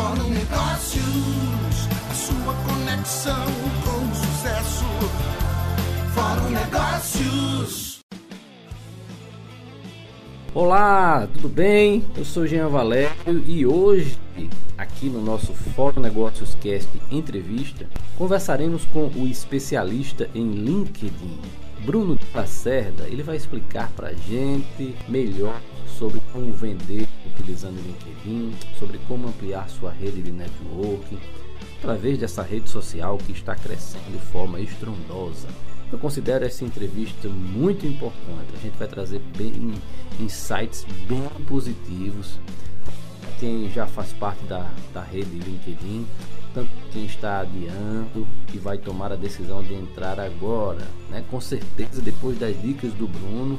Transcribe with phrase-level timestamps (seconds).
[0.00, 3.44] Fórum Negócios, a sua conexão
[3.84, 4.84] com o sucesso.
[6.14, 8.00] Fórum Negócios.
[10.54, 12.02] Olá, tudo bem?
[12.16, 14.18] Eu sou Jean Valério e hoje,
[14.78, 17.86] aqui no nosso Fórum Negócios Cast Entrevista,
[18.16, 21.38] conversaremos com o especialista em LinkedIn,
[21.84, 23.06] Bruno Lacerda.
[23.06, 27.06] Ele vai explicar para gente melhor sobre como vender
[27.40, 31.18] utilizando o LinkedIn, sobre como ampliar sua rede de networking
[31.78, 35.48] através dessa rede social que está crescendo de forma estrondosa.
[35.90, 38.54] Eu considero essa entrevista muito importante.
[38.54, 39.74] A gente vai trazer bem
[40.20, 42.38] insights bem positivos.
[43.40, 46.06] Quem já faz parte da, da rede LinkedIn,
[46.54, 50.86] tanto quem está adiando e vai tomar a decisão de entrar agora.
[51.08, 51.24] Né?
[51.30, 53.58] Com certeza, depois das dicas do Bruno,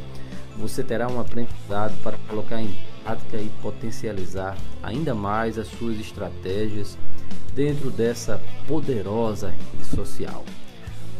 [0.57, 2.73] você terá um aprendizado para colocar em
[3.03, 6.97] prática e potencializar ainda mais as suas estratégias
[7.53, 10.43] dentro dessa poderosa rede social.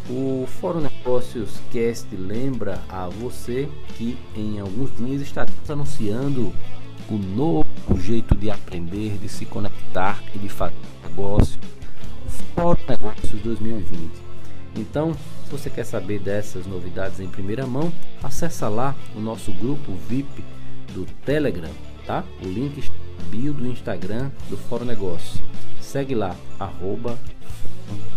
[0.10, 6.54] O Fórum Negócios Cast lembra a você que em alguns dias estaremos anunciando
[7.10, 7.68] o novo
[8.00, 11.60] jeito de aprender, de se conectar e de fazer negócio,
[12.26, 14.12] o Fórum Negócios 2020.
[14.76, 15.14] Então,
[15.46, 17.92] se você quer saber dessas novidades em primeira mão,
[18.24, 20.44] acessa lá o nosso grupo VIP
[20.94, 21.72] do Telegram,
[22.06, 22.24] tá?
[22.44, 22.82] O link
[23.30, 25.42] bio do Instagram do Fórum Negócios.
[25.80, 27.18] Segue lá, arroba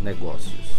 [0.01, 0.73] Negócios.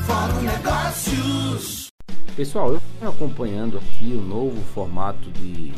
[0.00, 1.88] Fórum Negócios.
[2.36, 5.72] Pessoal, eu venho acompanhando aqui o novo formato de,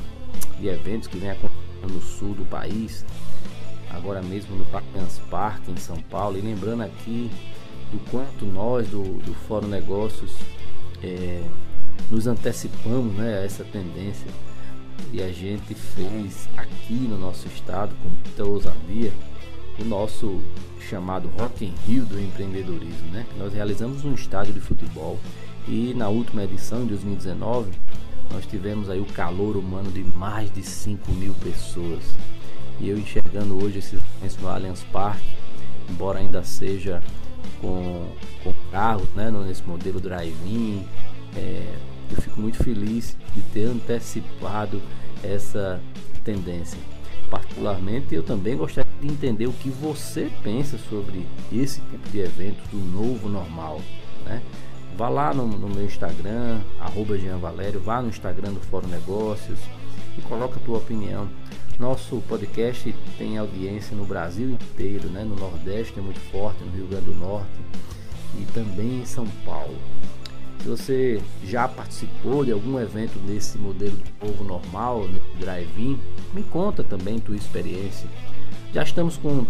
[0.60, 3.04] de eventos que vem acontecendo no sul do país,
[3.90, 7.30] agora mesmo no Parklands Park em São Paulo, e lembrando aqui
[7.90, 10.32] do quanto nós do, do Fórum Negócios
[11.02, 11.42] é,
[12.10, 14.28] nos antecipamos né, a essa tendência
[15.12, 19.12] e a gente fez aqui no nosso estado com muita ousadia
[19.78, 20.40] o nosso
[20.88, 23.26] chamado Rock in Rio do empreendedorismo, né?
[23.38, 25.18] Nós realizamos um estádio de futebol
[25.66, 27.70] e na última edição, em 2019,
[28.32, 32.02] nós tivemos aí o calor humano de mais de 5 mil pessoas.
[32.80, 35.36] E eu enxergando hoje eventos no Allianz Parque,
[35.88, 37.02] embora ainda seja
[37.60, 38.08] com,
[38.42, 40.84] com carros, né, nesse modelo drive-in.
[41.36, 41.76] É,
[42.14, 44.80] eu fico muito feliz de ter antecipado
[45.22, 45.80] essa
[46.24, 46.78] tendência.
[47.30, 52.62] Particularmente, eu também gostaria de entender o que você pensa sobre esse tipo de evento
[52.70, 53.80] do novo normal.
[54.24, 54.42] Né?
[54.96, 59.58] Vá lá no, no meu Instagram, arroba Jean Valério, vá no Instagram do Fórum Negócios
[60.18, 61.28] e coloca a tua opinião.
[61.78, 65.24] Nosso podcast tem audiência no Brasil inteiro, né?
[65.24, 67.48] no Nordeste é muito forte, no Rio Grande do Norte
[68.38, 69.76] e também em São Paulo.
[70.62, 75.98] Se você já participou de algum evento desse modelo de povo normal, né, drive-in,
[76.32, 78.08] me conta também tua experiência.
[78.72, 79.44] Já estamos com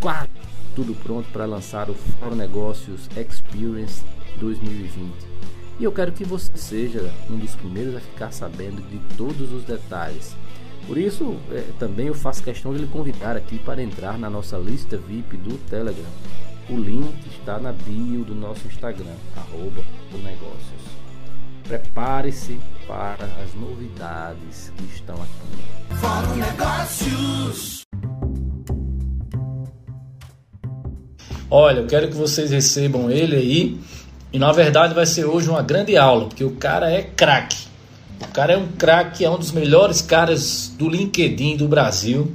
[0.00, 0.28] quase
[0.74, 4.04] tudo pronto para lançar o Fórum Negócios Experience
[4.40, 5.12] 2020.
[5.78, 9.62] E eu quero que você seja um dos primeiros a ficar sabendo de todos os
[9.62, 10.34] detalhes.
[10.88, 14.58] Por isso, é, também eu faço questão de lhe convidar aqui para entrar na nossa
[14.58, 16.10] lista VIP do Telegram.
[16.70, 19.82] O link está na bio do nosso Instagram, arroba
[20.22, 20.82] negócios.
[21.66, 25.94] Prepare-se para as novidades que estão aqui.
[25.94, 27.86] Fórum Negócios.
[31.50, 33.80] Olha, eu quero que vocês recebam ele aí.
[34.30, 37.66] E na verdade vai ser hoje uma grande aula, porque o cara é craque.
[38.20, 42.30] O cara é um craque, é um dos melhores caras do LinkedIn do Brasil.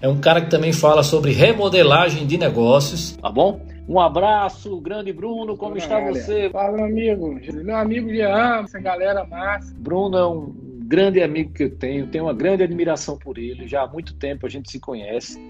[0.00, 3.71] É um cara que também fala sobre remodelagem de negócios, tá bom?
[3.88, 6.48] Um abraço, grande Bruno, como está você?
[6.50, 7.40] Fala, meu amigo.
[7.64, 9.74] Meu amigo Jean, essa galera massa.
[9.76, 10.54] Bruno é um
[10.84, 13.66] grande amigo que eu tenho, tenho uma grande admiração por ele.
[13.66, 15.40] Já há muito tempo a gente se conhece.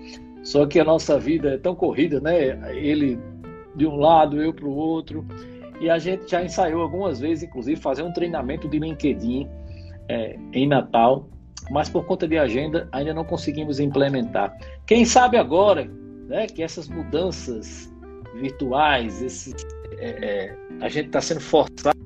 [0.42, 2.58] Só que a nossa vida é tão corrida, né?
[2.74, 3.18] Ele
[3.74, 5.24] de um lado, eu para o outro.
[5.80, 9.48] E a gente já ensaiou algumas vezes, inclusive, fazer um treinamento de LinkedIn
[10.08, 11.28] é, em Natal,
[11.70, 14.56] mas por conta de agenda ainda não conseguimos implementar.
[14.86, 15.90] Quem sabe agora
[16.28, 17.91] né, que essas mudanças
[18.34, 19.54] virtuais, esses,
[19.98, 21.98] é, é, a gente está sendo forçado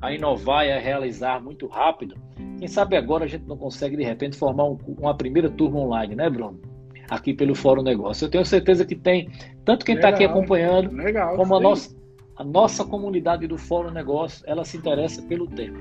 [0.00, 2.14] a inovar e a realizar muito rápido.
[2.58, 6.14] Quem sabe agora a gente não consegue de repente formar um, uma primeira turma online,
[6.14, 6.60] né, Bruno?
[7.08, 8.24] Aqui pelo Fórum Negócio.
[8.24, 9.30] Eu tenho certeza que tem,
[9.64, 11.94] tanto quem está aqui acompanhando, legal, como a nossa,
[12.36, 15.78] a nossa comunidade do Fórum Negócio, ela se interessa pelo tema.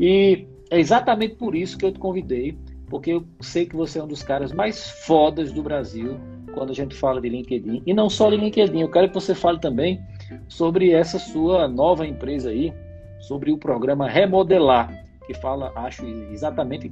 [0.00, 2.58] E é exatamente por isso que eu te convidei,
[2.88, 6.18] porque eu sei que você é um dos caras mais fodas do Brasil
[6.54, 7.82] quando a gente fala de LinkedIn.
[7.86, 10.00] E não só de LinkedIn, eu quero que você fale também
[10.48, 12.72] sobre essa sua nova empresa aí,
[13.20, 14.92] sobre o programa Remodelar,
[15.26, 16.90] que fala, acho, exatamente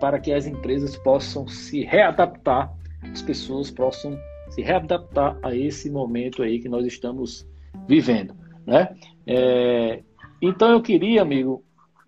[0.00, 2.72] para que as empresas possam se readaptar,
[3.02, 4.18] as pessoas possam
[4.50, 7.46] se readaptar a esse momento aí que nós estamos
[7.88, 8.34] vivendo,
[8.66, 8.94] né?
[9.26, 10.02] É,
[10.42, 11.64] então eu queria, amigo,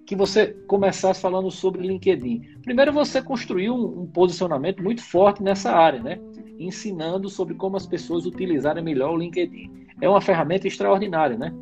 [0.08, 2.40] que você começasse falando sobre LinkedIn.
[2.62, 6.18] Primeiro, você construiu um, um posicionamento muito forte nessa área, né?
[6.58, 9.70] Ensinando sobre como as pessoas utilizarem melhor o LinkedIn.
[10.00, 11.52] É uma ferramenta extraordinária, né?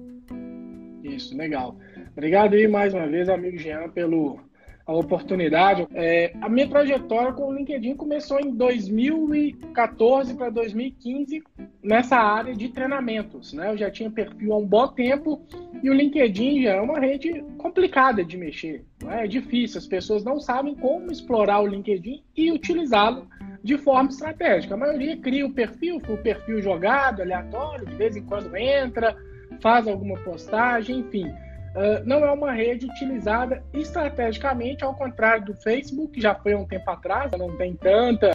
[1.02, 1.76] Isso, legal.
[2.12, 4.38] Obrigado aí mais uma vez, amigo Jean, pelo
[4.87, 5.84] a oportunidade.
[5.93, 11.43] É, a minha trajetória com o LinkedIn começou em 2014 para 2015
[11.87, 13.53] nessa área de treinamentos.
[13.53, 13.71] Né?
[13.71, 15.41] Eu já tinha perfil há um bom tempo
[15.83, 18.85] e o LinkedIn já é uma rede complicada de mexer.
[19.03, 19.25] Né?
[19.25, 23.29] É difícil, as pessoas não sabem como explorar o LinkedIn e utilizá-lo
[23.62, 24.75] de forma estratégica.
[24.75, 29.17] A maioria cria o perfil, o perfil jogado, aleatório, de vez em quando entra,
[29.61, 31.27] faz alguma postagem, enfim.
[31.27, 36.59] Uh, não é uma rede utilizada estrategicamente, ao contrário do Facebook, que já foi há
[36.59, 38.32] um tempo atrás, não tem tanta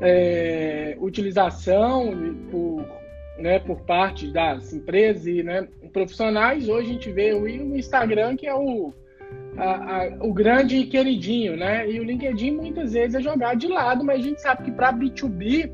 [0.00, 2.12] é, utilização
[2.50, 2.84] por,
[3.38, 6.68] né, por parte das empresas e né, profissionais.
[6.68, 8.92] Hoje a gente vê o Instagram, que é o,
[9.56, 11.90] a, a, o grande queridinho, né?
[11.90, 14.92] E o LinkedIn muitas vezes é jogado de lado, mas a gente sabe que para
[14.92, 15.70] B2B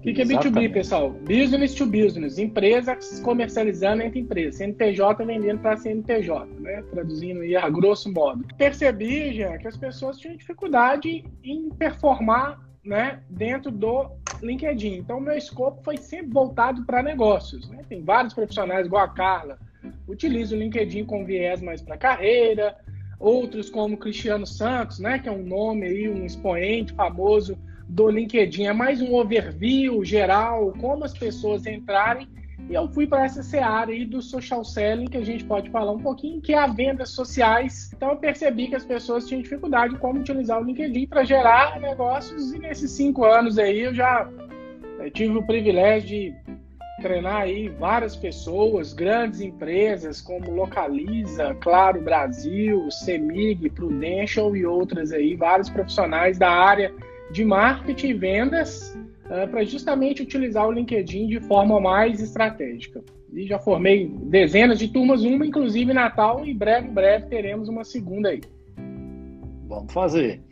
[0.00, 1.10] o que, que é B2B, pessoal?
[1.10, 6.82] Business to business, empresas comercializando entre empresas, CNPJ vendendo para CNPJ, né?
[6.90, 8.42] traduzindo aí a grosso modo.
[8.56, 14.10] Percebi, já, que as pessoas tinham dificuldade em performar né, dentro do
[14.42, 14.96] LinkedIn.
[14.96, 17.68] Então, meu escopo foi sempre voltado para negócios.
[17.68, 17.84] Né?
[17.88, 19.58] Tem vários profissionais, igual a Carla,
[20.08, 22.76] utilizam o LinkedIn com viés mais para carreira,
[23.18, 28.66] outros como Cristiano Santos, né, que é um nome aí, um expoente famoso do LinkedIn.
[28.66, 32.28] É mais um overview geral, como as pessoas entrarem.
[32.68, 35.92] E eu fui para essa seara aí do social selling, que a gente pode falar
[35.92, 37.90] um pouquinho, que é a vendas sociais.
[37.94, 41.80] Então eu percebi que as pessoas tinham dificuldade em como utilizar o LinkedIn para gerar
[41.80, 42.52] negócios.
[42.52, 44.28] E nesses cinco anos aí eu já
[45.12, 46.34] tive o privilégio de
[47.00, 55.34] treinar aí várias pessoas, grandes empresas como Localiza, Claro Brasil, Semig, Prudential e outras aí,
[55.34, 56.92] vários profissionais da área
[57.32, 58.96] de marketing e vendas
[59.30, 63.02] eh, para justamente utilizar o LinkedIn de forma mais estratégica.
[63.32, 68.30] E já formei dezenas de turmas, uma inclusive Natal, e breve, breve teremos uma segunda
[68.30, 68.40] aí.
[69.68, 70.42] Vamos fazer.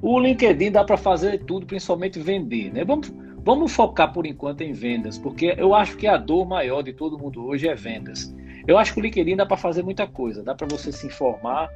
[0.00, 2.84] O LinkedIn dá para fazer tudo, principalmente vender, né?
[2.84, 3.12] Vamos,
[3.44, 7.16] vamos focar por enquanto em vendas, porque eu acho que a dor maior de todo
[7.16, 8.34] mundo hoje é vendas.
[8.66, 11.70] Eu acho que o LinkedIn dá para fazer muita coisa, dá para você se informar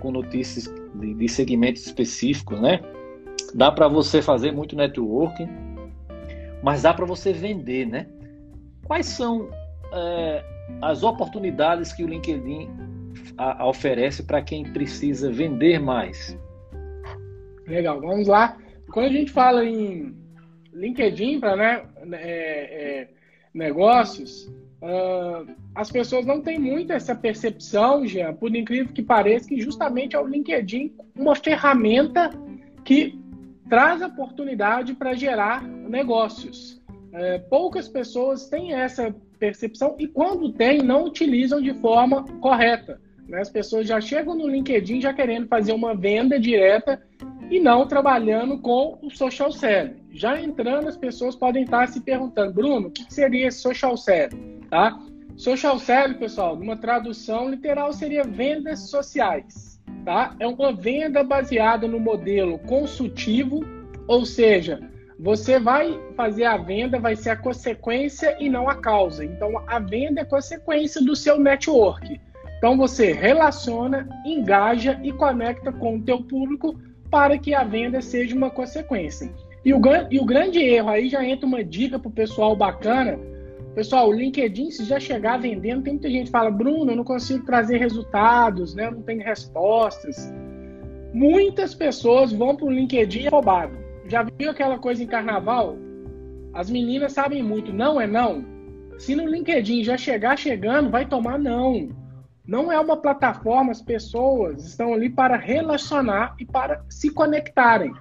[0.00, 0.64] com notícias
[0.96, 2.80] de, de segmentos específicos, né?
[3.54, 5.48] Dá para você fazer muito networking,
[6.62, 8.06] mas dá para você vender, né?
[8.84, 9.50] Quais são
[9.92, 10.44] é,
[10.82, 12.68] as oportunidades que o LinkedIn
[13.36, 16.36] a, a oferece para quem precisa vender mais?
[17.66, 18.56] Legal, vamos lá.
[18.90, 20.16] Quando a gente fala em
[20.72, 21.82] LinkedIn para né,
[22.12, 23.08] é, é,
[23.52, 24.46] negócios,
[24.82, 30.16] uh, as pessoas não têm muito essa percepção, Jean, por incrível que pareça, que justamente
[30.16, 32.30] é o LinkedIn uma ferramenta
[32.84, 33.18] que
[33.68, 36.80] traz oportunidade para gerar negócios.
[37.12, 43.00] É, poucas pessoas têm essa percepção e, quando tem, não utilizam de forma correta.
[43.28, 43.40] Né?
[43.40, 47.02] As pessoas já chegam no LinkedIn já querendo fazer uma venda direta
[47.50, 49.96] e não trabalhando com o social selling.
[50.12, 54.60] Já entrando, as pessoas podem estar se perguntando, Bruno, o que seria esse social selling?
[54.68, 54.98] Tá?
[55.36, 59.67] Social selling, pessoal, numa tradução literal, seria vendas sociais
[60.04, 60.34] tá?
[60.38, 63.60] É uma venda baseada no modelo consultivo,
[64.06, 64.80] ou seja,
[65.18, 69.24] você vai fazer a venda, vai ser a consequência e não a causa.
[69.24, 72.20] Então, a venda é consequência do seu network.
[72.56, 76.78] Então, você relaciona, engaja e conecta com o teu público
[77.10, 79.32] para que a venda seja uma consequência.
[79.64, 79.80] E o,
[80.10, 83.18] e o grande erro, aí já entra uma dica para o pessoal bacana,
[83.78, 87.04] Pessoal, o LinkedIn, se já chegar vendendo, tem muita gente que fala, Bruno, eu não
[87.04, 88.86] consigo trazer resultados, né?
[88.88, 90.32] Eu não tenho respostas.
[91.14, 93.78] Muitas pessoas vão para o LinkedIn roubado.
[94.08, 95.76] Já viu aquela coisa em carnaval?
[96.52, 98.44] As meninas sabem muito, não é não.
[98.98, 101.88] Se no LinkedIn já chegar chegando, vai tomar não.
[102.44, 107.94] Não é uma plataforma, as pessoas estão ali para relacionar e para se conectarem.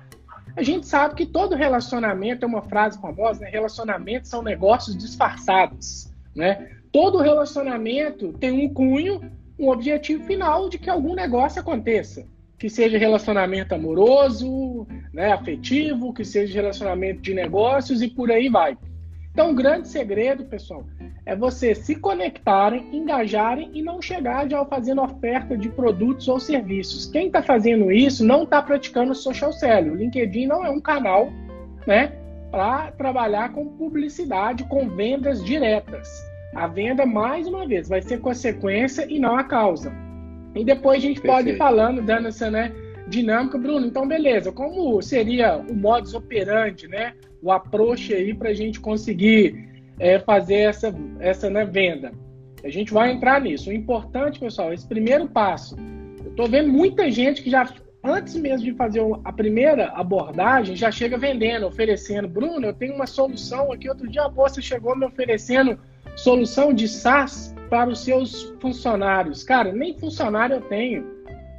[0.58, 3.50] A gente sabe que todo relacionamento é uma frase famosa, né?
[3.52, 6.72] Relacionamentos são negócios disfarçados, né?
[6.92, 9.22] Todo relacionamento tem um cunho,
[9.60, 12.26] um objetivo final de que algum negócio aconteça.
[12.58, 18.76] Que seja relacionamento amoroso, né, afetivo, que seja relacionamento de negócios e por aí vai.
[19.38, 20.84] Então, o grande segredo, pessoal,
[21.24, 27.06] é você se conectarem, engajarem e não chegar já fazendo oferta de produtos ou serviços.
[27.06, 29.92] Quem está fazendo isso não está praticando social selling.
[29.92, 31.32] O LinkedIn não é um canal
[31.86, 32.14] né,
[32.50, 36.10] para trabalhar com publicidade, com vendas diretas.
[36.56, 39.94] A venda, mais uma vez, vai ser consequência e não a causa.
[40.56, 41.36] E depois a gente Perfeito.
[41.36, 42.74] pode ir falando, dando essa né,
[43.08, 43.86] dinâmica, Bruno.
[43.86, 44.52] Então, beleza.
[44.52, 47.14] Como seria o modus operandi, né?
[47.48, 52.12] O approach aí para a gente conseguir é, fazer essa, essa né, venda?
[52.62, 53.70] A gente vai entrar nisso.
[53.70, 55.78] O importante, pessoal, esse primeiro passo.
[56.26, 57.74] Eu estou vendo muita gente que já,
[58.04, 62.28] antes mesmo de fazer a primeira abordagem, já chega vendendo, oferecendo.
[62.28, 63.88] Bruno, eu tenho uma solução aqui.
[63.88, 65.80] Outro dia a bolsa chegou me oferecendo
[66.18, 69.42] solução de SaaS para os seus funcionários.
[69.42, 71.17] Cara, nem funcionário eu tenho.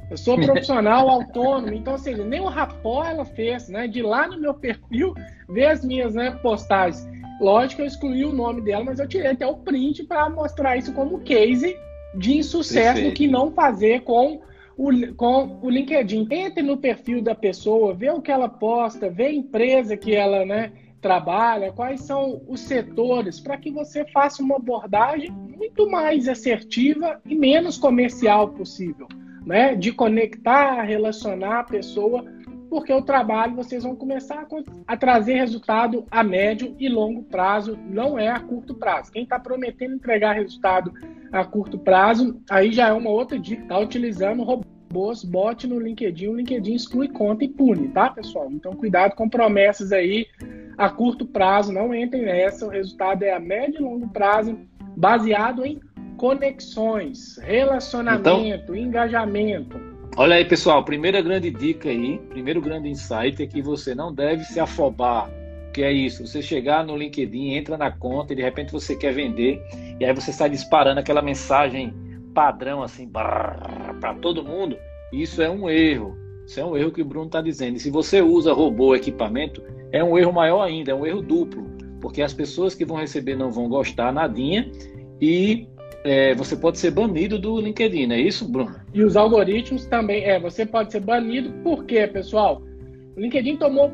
[0.09, 3.87] Eu sou profissional autônomo, então, ou seja, nem o rapó ela fez, né?
[3.87, 5.13] De lá no meu perfil,
[5.47, 7.07] ver as minhas né, postagens.
[7.39, 10.77] Lógico que eu excluí o nome dela, mas eu tirei até o print para mostrar
[10.77, 11.77] isso como case
[12.15, 13.15] de insucesso Perfeito.
[13.15, 14.41] que não fazer com
[14.75, 16.27] o, com o LinkedIn.
[16.31, 20.45] Entre no perfil da pessoa, vê o que ela posta, vê a empresa que ela
[20.45, 27.21] né, trabalha, quais são os setores, para que você faça uma abordagem muito mais assertiva
[27.25, 29.07] e menos comercial possível,
[29.49, 29.73] né?
[29.73, 32.23] De conectar, relacionar a pessoa,
[32.69, 34.45] porque o trabalho vocês vão começar
[34.85, 39.11] a, trazer resultado a médio e longo prazo, não é a curto prazo.
[39.11, 40.93] Quem está prometendo entregar resultado
[41.31, 46.27] a curto prazo, aí já é uma outra dica, está utilizando robôs, bote no LinkedIn,
[46.27, 48.51] o LinkedIn exclui conta e pune, tá, pessoal?
[48.51, 50.27] Então cuidado com promessas aí
[50.77, 52.67] a curto prazo, não entrem nessa.
[52.67, 54.59] O resultado é a médio e longo prazo,
[54.95, 55.79] baseado em
[56.19, 59.79] conexões, relacionamento, então, engajamento.
[60.17, 64.43] Olha aí, pessoal, primeira grande dica aí, primeiro grande insight é que você não deve
[64.43, 65.31] se afobar.
[65.73, 69.13] Que é isso, você chegar no LinkedIn, entra na conta e de repente você quer
[69.13, 69.63] vender,
[69.97, 71.93] e aí você sai disparando aquela mensagem
[72.33, 74.75] padrão assim para todo mundo.
[75.13, 76.17] Isso é um erro.
[76.45, 77.77] Isso é um erro que o Bruno está dizendo.
[77.77, 81.65] E se você usa robô equipamento, é um erro maior ainda, é um erro duplo,
[82.01, 84.69] porque as pessoas que vão receber não vão gostar nadinha
[85.21, 85.67] e
[86.03, 88.75] é, você pode ser banido do LinkedIn, é isso, Bruno?
[88.93, 92.61] E os algoritmos também, é, você pode ser banido, por quê, pessoal?
[93.15, 93.91] O LinkedIn tomou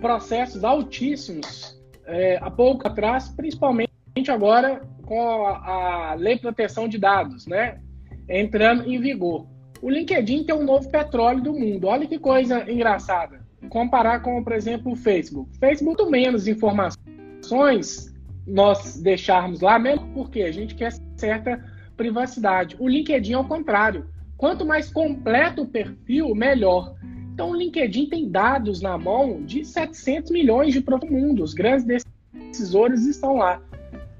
[0.00, 3.90] processos altíssimos é, há pouco atrás, principalmente
[4.28, 7.80] agora com a, a Lei de Proteção de Dados, né?
[8.28, 9.46] Entrando em vigor.
[9.80, 11.88] O LinkedIn tem um novo petróleo do mundo.
[11.88, 15.50] Olha que coisa engraçada comparar com, por exemplo, o Facebook.
[15.58, 18.11] Facebook, muito menos informações
[18.46, 21.64] nós deixarmos lá, mesmo porque a gente quer certa
[21.96, 22.76] privacidade.
[22.78, 24.06] O LinkedIn é o contrário.
[24.36, 26.94] Quanto mais completo o perfil, melhor.
[27.32, 31.50] Então, o LinkedIn tem dados na mão de 700 milhões de profundos.
[31.50, 33.62] Os grandes decisores estão lá.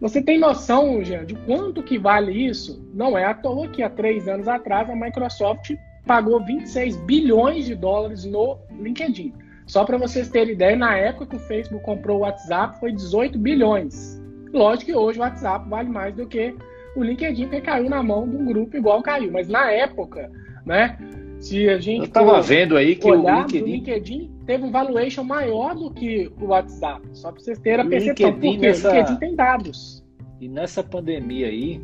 [0.00, 2.84] Você tem noção, Jean, de quanto que vale isso?
[2.92, 5.72] Não é à toa que há três anos atrás a Microsoft
[6.04, 9.32] pagou 26 bilhões de dólares no LinkedIn.
[9.66, 13.38] Só para vocês terem ideia, na época que o Facebook comprou o WhatsApp foi 18
[13.38, 14.20] bilhões.
[14.52, 16.54] Lógico que hoje o WhatsApp vale mais do que
[16.94, 19.32] o LinkedIn, que caiu na mão de um grupo igual caiu.
[19.32, 20.30] Mas na época,
[20.66, 20.98] né?
[21.40, 22.00] Se a gente.
[22.00, 23.62] Eu estava vendo aí que o LinkedIn...
[23.62, 27.02] o LinkedIn teve um valuation maior do que o WhatsApp.
[27.12, 28.30] Só para vocês terem a percepção.
[28.30, 28.90] LinkedIn porque nessa...
[28.90, 30.04] o LinkedIn tem dados.
[30.40, 31.80] E nessa pandemia aí,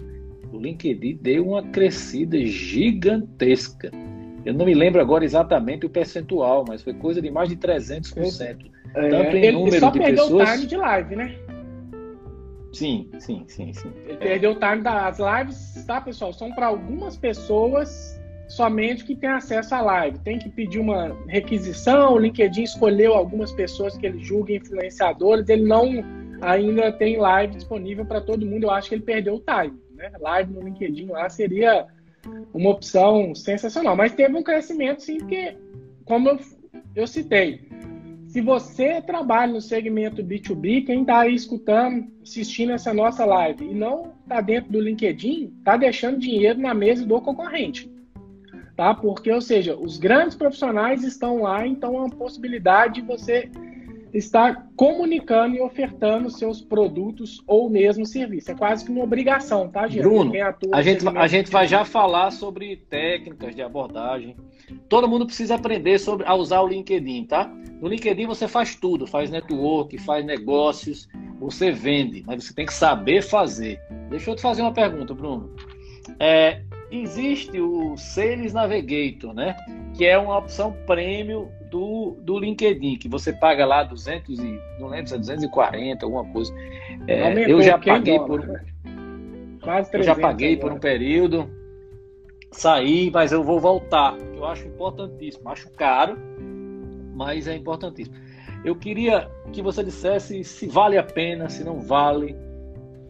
[0.53, 3.91] o LinkedIn deu uma crescida gigantesca.
[4.45, 8.71] Eu não me lembro agora exatamente o percentual, mas foi coisa de mais de 300%.
[8.95, 10.49] É, tanto em ele número só de perdeu pessoas...
[10.49, 11.39] o time de live, né?
[12.73, 13.93] Sim, sim, sim, sim.
[14.05, 14.17] Ele é.
[14.17, 16.33] perdeu o time das lives, tá, pessoal?
[16.33, 18.19] São para algumas pessoas
[18.49, 20.19] somente que tem acesso à live.
[20.21, 25.65] Tem que pedir uma requisição, o LinkedIn escolheu algumas pessoas que ele julga influenciadores, ele
[25.65, 26.05] não
[26.41, 28.65] ainda tem live disponível para todo mundo.
[28.65, 30.11] Eu acho que ele perdeu o time, né?
[30.21, 31.87] Live no LinkedIn lá seria
[32.53, 33.97] uma opção sensacional.
[33.97, 35.57] Mas teve um crescimento, sim, porque,
[36.05, 36.39] como eu,
[36.95, 37.69] eu citei,
[38.29, 43.75] se você trabalha no segmento B2B, quem está aí escutando, assistindo essa nossa live e
[43.75, 47.91] não está dentro do LinkedIn, está deixando dinheiro na mesa do concorrente.
[48.77, 48.95] Tá?
[48.95, 53.51] Porque, ou seja, os grandes profissionais estão lá, então é uma possibilidade de você
[54.13, 58.51] está comunicando e ofertando seus produtos ou mesmo serviço.
[58.51, 60.03] É quase que uma obrigação, tá, gente?
[60.03, 60.33] Bruno,
[60.73, 64.37] a gente, a gente vai já falar sobre técnicas de abordagem.
[64.89, 67.51] Todo mundo precisa aprender sobre, a usar o LinkedIn, tá?
[67.81, 72.75] No LinkedIn você faz tudo, faz network, faz negócios, você vende, mas você tem que
[72.75, 73.81] saber fazer.
[74.11, 75.55] Deixa eu te fazer uma pergunta, Bruno.
[76.19, 79.57] É, existe o Sales Navigator, né?
[79.97, 84.89] Que é uma opção premium do, do LinkedIn, que você paga lá 200 e não
[84.89, 86.55] lembro se é 240, alguma coisa.
[87.07, 88.43] É, eu já paguei por
[89.63, 90.69] Quase 300 eu já paguei agora.
[90.69, 91.51] por um período,
[92.53, 94.17] saí, mas eu vou voltar.
[94.35, 96.17] Eu acho importantíssimo, acho caro,
[97.15, 98.17] mas é importantíssimo.
[98.65, 102.37] Eu queria que você dissesse se vale a pena, se não vale,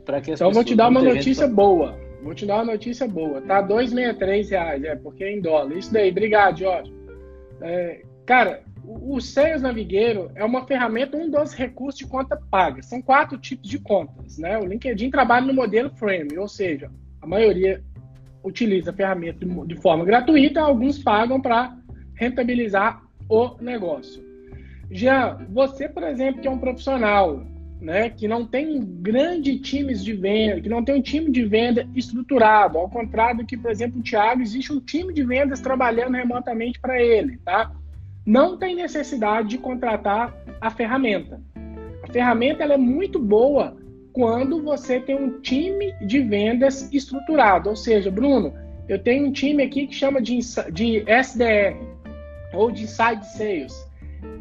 [0.05, 1.55] para que as Então, vou te dar uma notícia pra...
[1.55, 1.99] boa.
[2.23, 3.41] Vou te dar uma notícia boa.
[3.43, 5.77] Tá 2,63 reais, é, porque é em dólar.
[5.77, 6.93] Isso daí, obrigado, Jorge.
[7.61, 12.83] É, cara, o Sales Navigueiro é uma ferramenta, um dos recursos de conta paga.
[12.83, 14.37] São quatro tipos de contas.
[14.37, 14.59] Né?
[14.59, 16.91] O LinkedIn trabalha no modelo Frame, ou seja,
[17.23, 17.83] a maioria
[18.45, 21.75] utiliza a ferramenta de forma gratuita, alguns pagam para
[22.15, 24.23] rentabilizar o negócio.
[24.91, 27.43] Já você, por exemplo, que é um profissional,
[27.81, 31.89] né, que não tem grande times de venda, que não tem um time de venda
[31.95, 36.15] estruturado, ao contrário do que, por exemplo, o Thiago, existe um time de vendas trabalhando
[36.15, 37.73] remotamente para ele, tá?
[38.29, 41.41] Não tem necessidade de contratar a ferramenta.
[42.03, 43.75] A ferramenta ela é muito boa
[44.13, 47.71] quando você tem um time de vendas estruturado.
[47.71, 48.53] Ou seja, Bruno,
[48.87, 51.75] eu tenho um time aqui que chama de, de SDR
[52.53, 53.89] ou de Inside Sales.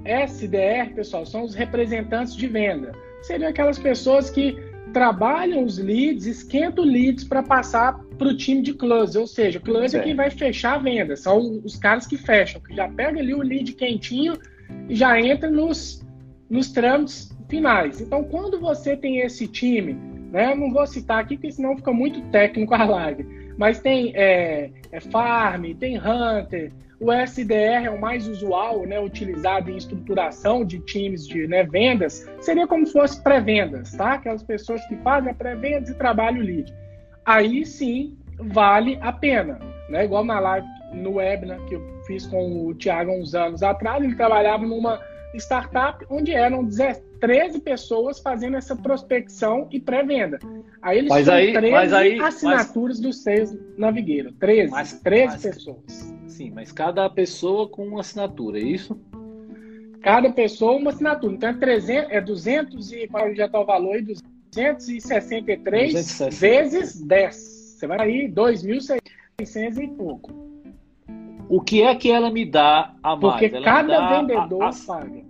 [0.03, 2.91] SDR, pessoal, são os representantes de venda.
[3.21, 4.57] Seriam aquelas pessoas que
[4.93, 9.61] trabalham os leads, esquentam leads para passar para o time de close, ou seja, o
[9.61, 9.99] close é.
[9.99, 13.33] é quem vai fechar a venda, são os caras que fecham, que já pega ali
[13.33, 14.35] o lead quentinho
[14.89, 16.05] e já entra nos,
[16.49, 18.01] nos trâmites finais.
[18.01, 19.93] Então, quando você tem esse time,
[20.31, 23.23] né, eu não vou citar aqui, porque senão fica muito técnico a live,
[23.57, 29.69] mas tem é, é Farm, tem Hunter, o SDR é o mais usual, né, utilizado
[29.69, 34.13] em estruturação de times de né, vendas, seria como se fosse pré-vendas, tá?
[34.13, 36.73] Aquelas pessoas que fazem a pré-vendas e trabalham o lead
[37.27, 39.59] aí sim vale a pena.
[39.89, 40.05] Né?
[40.05, 44.15] Igual na live no webinar que eu fiz com o Thiago uns anos atrás, ele
[44.15, 44.99] trabalhava numa
[45.35, 46.67] startup onde eram
[47.19, 50.39] 13 pessoas fazendo essa prospecção e pré-venda.
[50.81, 53.07] Aí eles mas aí, 13 mas aí, assinaturas mas...
[53.07, 54.31] do Sales Navigueiro.
[54.33, 56.15] 13, mas, 13 mas, pessoas.
[56.27, 58.99] Sim, mas cada pessoa com uma assinatura, é isso?
[60.01, 61.33] Cada pessoa uma assinatura.
[61.33, 64.01] Então é, 300, é 200 e qual já está o valor aí?
[64.01, 64.23] 200
[64.85, 66.35] 263 260.
[66.35, 67.35] vezes 10.
[67.35, 70.46] Você vai aí 2.600 e pouco.
[71.49, 73.39] O que é que ela me dá a mais?
[73.39, 74.73] Porque ela cada vendedor a, a...
[74.85, 75.25] paga.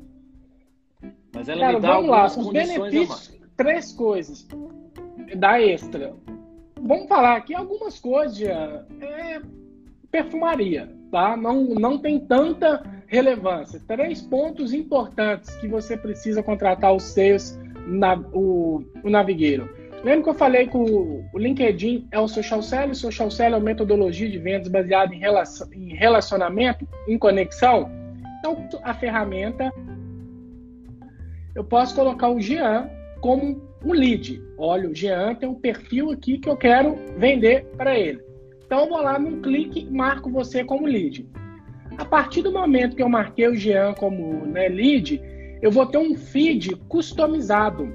[1.34, 4.48] Mas ela Cara, me dá vamos lá, os benefícios, três coisas
[5.36, 6.16] da extra.
[6.82, 9.42] Vamos falar aqui algumas coisas, é,
[10.10, 11.36] perfumaria, tá?
[11.36, 13.82] Não, não tem tanta relevância.
[13.88, 19.70] Três pontos importantes que você precisa contratar os seus na, o, o navigueiro.
[20.04, 22.92] Lembra que eu falei que o, LinkedIn é o social selling?
[22.92, 25.22] O social selling é uma metodologia de vendas baseada em,
[25.74, 27.90] em relacionamento, em conexão.
[28.40, 29.72] Então, a ferramenta,
[31.56, 32.90] eu posso colocar o Jean
[33.22, 34.42] como um lead.
[34.58, 38.22] Olha, o Jean tem um perfil aqui que eu quero vender para ele.
[38.66, 41.28] Então, eu vou lá num clique marco você como lead.
[41.98, 45.20] A partir do momento que eu marquei o Jean como né, lead,
[45.62, 47.92] eu vou ter um feed customizado.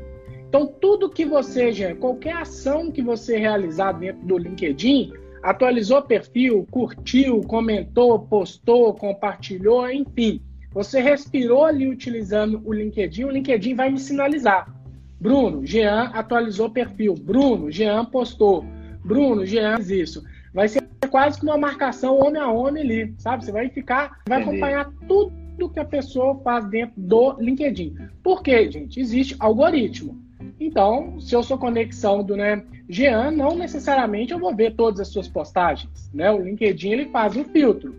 [0.53, 5.11] Então, tudo que você, qualquer ação que você realizar dentro do LinkedIn,
[5.43, 13.31] atualizou o perfil, curtiu, comentou, postou, compartilhou, enfim, você respirou ali utilizando o LinkedIn, o
[13.31, 14.71] LinkedIn vai me sinalizar.
[15.19, 17.15] Bruno, Jean atualizou perfil.
[17.15, 18.62] Bruno, Jean postou.
[19.03, 20.23] Bruno, Jean fez isso.
[20.53, 23.43] Vai ser quase que uma marcação homem a homem ali, sabe?
[23.43, 24.57] Você vai ficar, vai Entendi.
[24.57, 27.97] acompanhar tudo do que a pessoa faz dentro do LinkedIn.
[28.23, 29.01] Por quê, gente?
[29.01, 30.22] Existe algoritmo.
[30.64, 35.09] Então, se eu sou conexão do né, Jean, não necessariamente eu vou ver todas as
[35.09, 36.09] suas postagens.
[36.14, 36.31] Né?
[36.31, 37.92] O LinkedIn ele faz um filtro.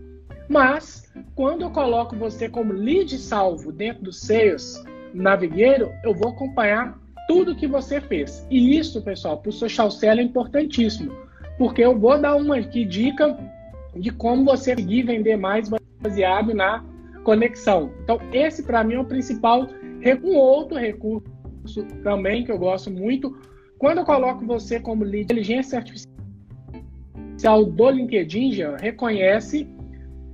[0.47, 4.81] Mas, quando eu coloco você como lead salvo dentro do Sales
[5.13, 6.97] Navigueiro, eu vou acompanhar
[7.27, 8.47] tudo que você fez.
[8.49, 11.11] E isso, pessoal, para o social selling é importantíssimo.
[11.57, 13.37] Porque eu vou dar uma aqui dica
[13.93, 15.69] de como você conseguir vender mais
[16.01, 16.81] baseado na
[17.25, 17.91] conexão.
[18.03, 19.67] Então, esse para mim é o principal.
[20.23, 21.32] Um outro recurso
[22.03, 23.37] também que eu gosto muito,
[23.77, 29.67] quando eu coloco você como lead, inteligência artificial do LinkedIn já reconhece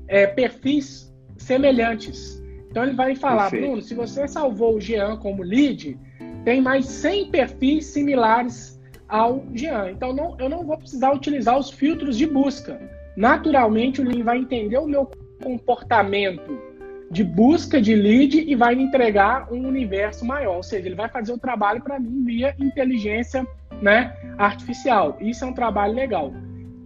[0.08, 2.44] é, perfis semelhantes.
[2.70, 3.66] Então ele vai falar, Perfeito.
[3.66, 5.98] Bruno, se você salvou o Jean como lead,
[6.46, 9.92] tem mais 100 perfis similares ao Jean.
[9.92, 12.80] Então não, eu não vou precisar utilizar os filtros de busca.
[13.18, 15.10] Naturalmente o LinkedIn vai entender o meu
[15.42, 16.69] comportamento
[17.12, 20.58] de busca de lead e vai me entregar um universo maior.
[20.58, 23.46] Ou seja, ele vai fazer o trabalho para mim via inteligência
[23.82, 25.18] né, artificial.
[25.20, 26.34] Isso é um trabalho legal.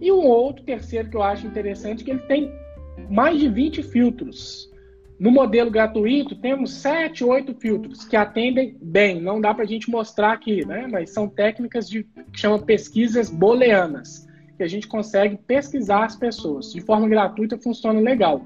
[0.00, 2.52] E um outro, terceiro, que eu acho interessante, que ele tem
[3.10, 4.72] mais de 20 filtros.
[5.18, 9.20] No modelo gratuito, temos 7, 8 filtros que atendem bem.
[9.20, 10.88] Não dá para a gente mostrar aqui, né?
[10.90, 16.72] mas são técnicas de, que chamam pesquisas booleanas, que a gente consegue pesquisar as pessoas.
[16.72, 18.42] De forma gratuita, funciona legal.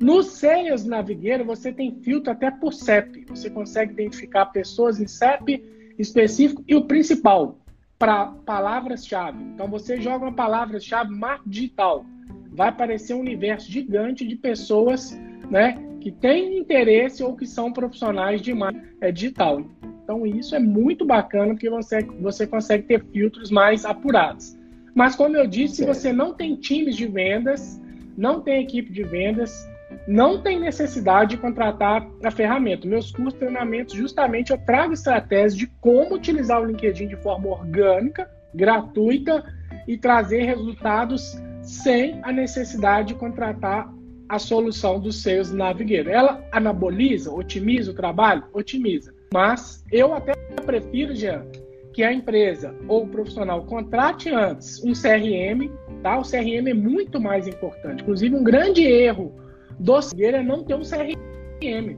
[0.00, 3.24] No Sales Navigator, você tem filtro até por CEP.
[3.28, 5.62] Você consegue identificar pessoas em CEP
[5.98, 7.58] específico e o principal,
[7.98, 9.42] para palavras-chave.
[9.42, 12.04] Então, você joga uma palavra-chave marketing digital.
[12.52, 15.18] Vai aparecer um universo gigante de pessoas
[15.50, 19.64] né, que têm interesse ou que são profissionais de marketing é, digital.
[20.02, 24.56] Então, isso é muito bacana porque você, você consegue ter filtros mais apurados.
[24.94, 27.80] Mas, como eu disse, se você não tem times de vendas,
[28.16, 29.66] não tem equipe de vendas,
[30.06, 32.86] não tem necessidade de contratar a ferramenta.
[32.86, 38.28] Meus cursos, treinamentos, justamente eu trago estratégias de como utilizar o LinkedIn de forma orgânica,
[38.54, 39.44] gratuita
[39.88, 43.92] e trazer resultados sem a necessidade de contratar
[44.28, 46.12] a solução do Sales Navigator.
[46.12, 48.44] Ela anaboliza, otimiza o trabalho?
[48.52, 49.14] Otimiza.
[49.32, 50.32] Mas eu até
[50.64, 51.44] prefiro, Jean,
[51.92, 55.70] que a empresa ou o profissional contrate antes um CRM,
[56.02, 56.18] tá?
[56.18, 58.02] O CRM é muito mais importante.
[58.02, 59.34] Inclusive, um grande erro
[59.78, 61.96] do Figueira é não ter um CRM.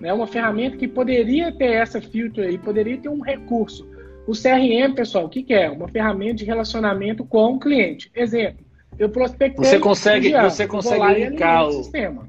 [0.00, 0.12] Né?
[0.12, 3.88] Uma ferramenta que poderia ter essa filtro aí, poderia ter um recurso.
[4.26, 5.70] O CRM, pessoal, o que, que é?
[5.70, 8.10] Uma ferramenta de relacionamento com o cliente.
[8.14, 8.64] Exemplo,
[8.98, 9.64] eu prospectei.
[9.64, 12.28] Você consegue, você consegue linkar o sistema.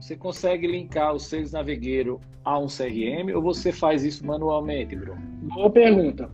[0.00, 5.20] Você consegue linkar o Sales Navigator a um CRM ou você faz isso manualmente, Bruno?
[5.54, 6.30] Boa pergunta.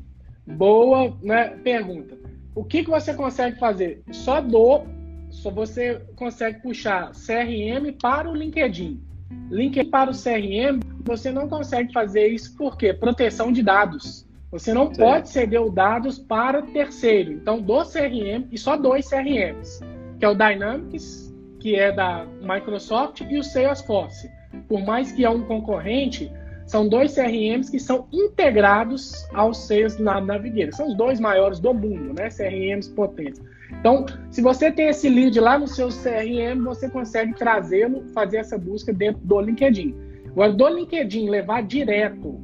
[0.46, 2.16] Boa né, pergunta.
[2.54, 4.02] O que, que você consegue fazer?
[4.12, 4.86] Só dou
[5.34, 9.02] só você consegue puxar CRM para o LinkedIn.
[9.50, 14.26] LinkedIn para o CRM, você não consegue fazer isso porque proteção de dados.
[14.50, 14.98] Você não certo.
[14.98, 17.32] pode ceder os dados para terceiro.
[17.32, 19.80] Então, do CRM e só dois CRMs,
[20.18, 24.30] que é o Dynamics, que é da Microsoft, e o Salesforce.
[24.68, 26.30] Por mais que é um concorrente,
[26.66, 30.74] são dois CRMs que são integrados ao Sales Navigator.
[30.74, 32.28] São os dois maiores do mundo, né?
[32.28, 33.42] CRMs potentes.
[33.80, 38.56] Então, se você tem esse lead lá no seu CRM, você consegue trazê-lo, fazer essa
[38.56, 39.94] busca dentro do LinkedIn.
[40.28, 42.40] Agora, do LinkedIn, levar direto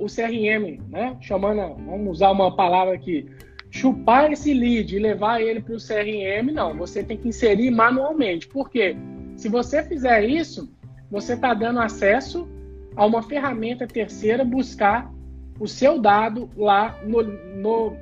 [0.00, 1.16] o CRM, né?
[1.20, 3.26] Chamando, vamos usar uma palavra aqui,
[3.70, 6.76] chupar esse lead e levar ele para o CRM, não.
[6.76, 8.48] Você tem que inserir manualmente.
[8.48, 8.96] Por quê?
[9.36, 10.72] Se você fizer isso,
[11.10, 12.48] você está dando acesso
[12.96, 15.12] a uma ferramenta terceira buscar
[15.60, 17.96] o seu dado lá no, no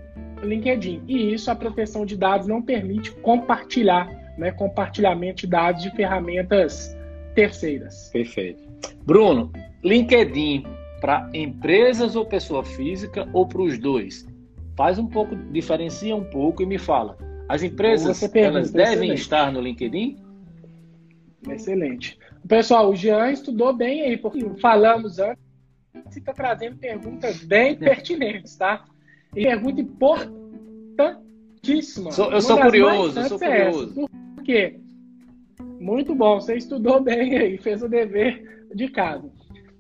[0.45, 1.03] LinkedIn.
[1.07, 6.97] E isso a proteção de dados não permite compartilhar, né, compartilhamento de dados de ferramentas
[7.35, 8.11] terceiras.
[8.13, 8.63] Perfeito.
[9.05, 9.53] Bruno,
[9.83, 10.65] LinkedIn
[11.01, 14.27] para empresas ou pessoa física ou para os dois?
[14.77, 17.17] Faz um pouco, diferencia um pouco e me fala.
[17.49, 19.21] As empresas pergunta, elas devem excelente.
[19.21, 20.17] estar no LinkedIn?
[21.49, 22.19] Excelente.
[22.49, 25.43] Pessoal, o Jean estudou bem aí, porque falamos antes
[26.17, 28.85] e está trazendo perguntas bem pertinentes, tá?
[29.37, 32.11] E pergunta importantíssima.
[32.11, 33.95] Eu sou curioso, eu sou é curioso.
[33.95, 34.09] Por
[34.45, 34.79] quê?
[35.81, 39.29] Muito bom, você estudou bem aí, fez o dever de casa.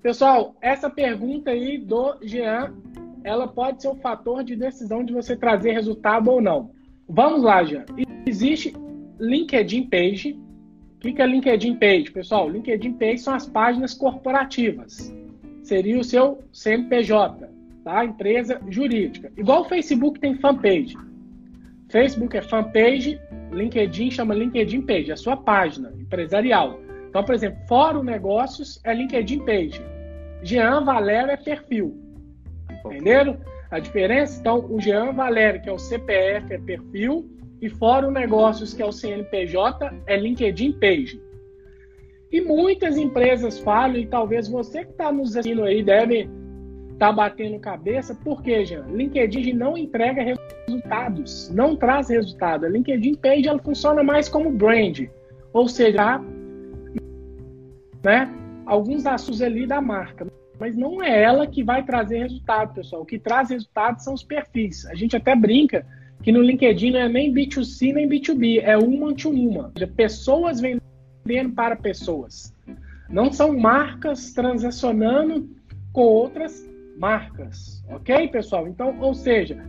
[0.02, 2.74] Pessoal, essa pergunta aí do Jean,
[3.22, 6.70] ela pode ser um fator de decisão de você trazer resultado ou não.
[7.08, 7.84] Vamos lá, Jean.
[8.26, 8.74] Existe
[9.18, 10.38] LinkedIn Page.
[10.96, 12.48] O que é LinkedIn Page, pessoal?
[12.48, 15.14] LinkedIn Page são as páginas corporativas.
[15.62, 17.54] Seria o seu CNPJ
[17.84, 18.04] tá?
[18.04, 19.30] Empresa jurídica.
[19.36, 20.96] Igual o Facebook tem fanpage.
[21.90, 23.20] Facebook é fanpage,
[23.52, 26.80] LinkedIn chama LinkedIn Page, é a sua página empresarial.
[27.08, 29.80] Então, por exemplo, Fórum Negócios é LinkedIn Page.
[30.42, 31.96] Jean Valério é perfil.
[32.84, 33.38] Entenderam
[33.70, 34.40] a diferença?
[34.40, 38.86] Então, o Jean Valério, que é o CPF, é perfil, e Fórum Negócios, que é
[38.86, 41.22] o CNPJ, é LinkedIn Page.
[42.32, 46.28] E muitas empresas falam, e talvez você que está nos assistindo aí deve
[46.98, 48.86] tá batendo cabeça, por quê, Jean?
[48.86, 52.66] LinkedIn não entrega resultados, não traz resultado.
[52.66, 55.06] A LinkedIn Page ela funciona mais como brand,
[55.52, 56.20] ou seja,
[58.02, 58.32] né,
[58.64, 60.26] alguns assuntos ali da marca,
[60.58, 63.02] mas não é ela que vai trazer resultado, pessoal.
[63.02, 64.86] O que traz resultado são os perfis.
[64.86, 65.84] A gente até brinca
[66.22, 69.72] que no LinkedIn não é nem B2C nem B2B, é uma to uma.
[69.96, 72.54] Pessoas vendendo para pessoas.
[73.10, 75.48] Não são marcas transacionando
[75.92, 78.68] com outras marcas, ok, pessoal?
[78.68, 79.64] Então, ou seja,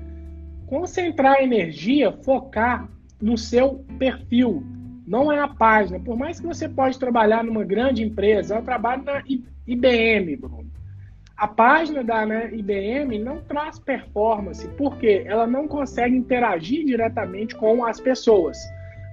[0.67, 2.89] concentrar energia, focar
[3.21, 4.63] no seu perfil,
[5.07, 5.99] não é a página.
[5.99, 9.23] Por mais que você pode trabalhar numa grande empresa, eu trabalho na
[9.67, 10.65] IBM, Bruno.
[11.37, 17.83] A página da né, IBM não traz performance, porque ela não consegue interagir diretamente com
[17.85, 18.57] as pessoas.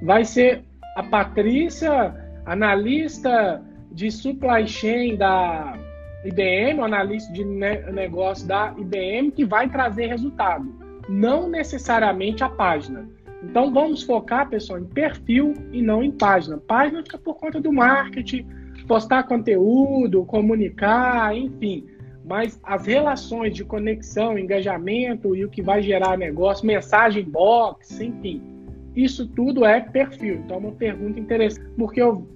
[0.03, 0.63] Vai ser
[0.97, 2.15] a Patrícia,
[2.47, 5.77] analista de supply chain da
[6.25, 10.73] IBM, o analista de negócio da IBM, que vai trazer resultado.
[11.09, 13.09] Não necessariamente a página.
[13.43, 16.59] Então vamos focar, pessoal, em perfil e não em página.
[16.59, 18.47] Página fica por conta do marketing,
[18.87, 21.87] postar conteúdo, comunicar, enfim.
[22.25, 28.41] Mas as relações de conexão, engajamento e o que vai gerar negócio, mensagem box, enfim,
[28.95, 30.37] isso tudo é perfil.
[30.37, 32.27] Então, é uma pergunta interessante, porque eu,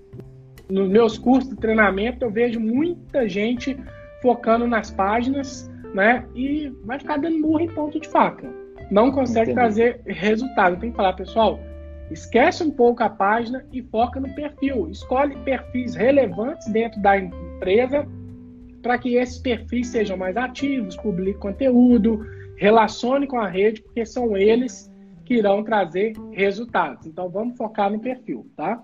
[0.68, 3.76] nos meus cursos de treinamento eu vejo muita gente
[4.20, 6.26] focando nas páginas, né?
[6.34, 8.48] E vai ficar dando burro em ponto de faca.
[8.90, 9.54] Não consegue Entendi.
[9.54, 10.78] trazer resultado.
[10.78, 11.58] Tem que falar, pessoal,
[12.10, 14.88] esquece um pouco a página e foca no perfil.
[14.90, 18.06] Escolhe perfis relevantes dentro da empresa
[18.82, 22.24] para que esses perfis sejam mais ativos, publique conteúdo,
[22.56, 24.90] relacione com a rede, porque são eles
[25.24, 27.04] que irão trazer resultados.
[27.04, 28.80] Então vamos focar no perfil, tá?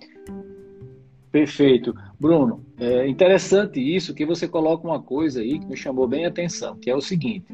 [1.32, 1.94] Perfeito.
[2.20, 6.28] Bruno, é interessante isso que você coloca uma coisa aí que me chamou bem a
[6.28, 7.46] atenção, que é o seguinte: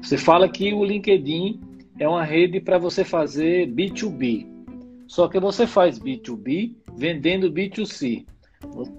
[0.00, 1.60] você fala que o LinkedIn
[1.98, 4.46] é uma rede para você fazer B2B.
[5.06, 8.24] Só que você faz B2B vendendo B2C.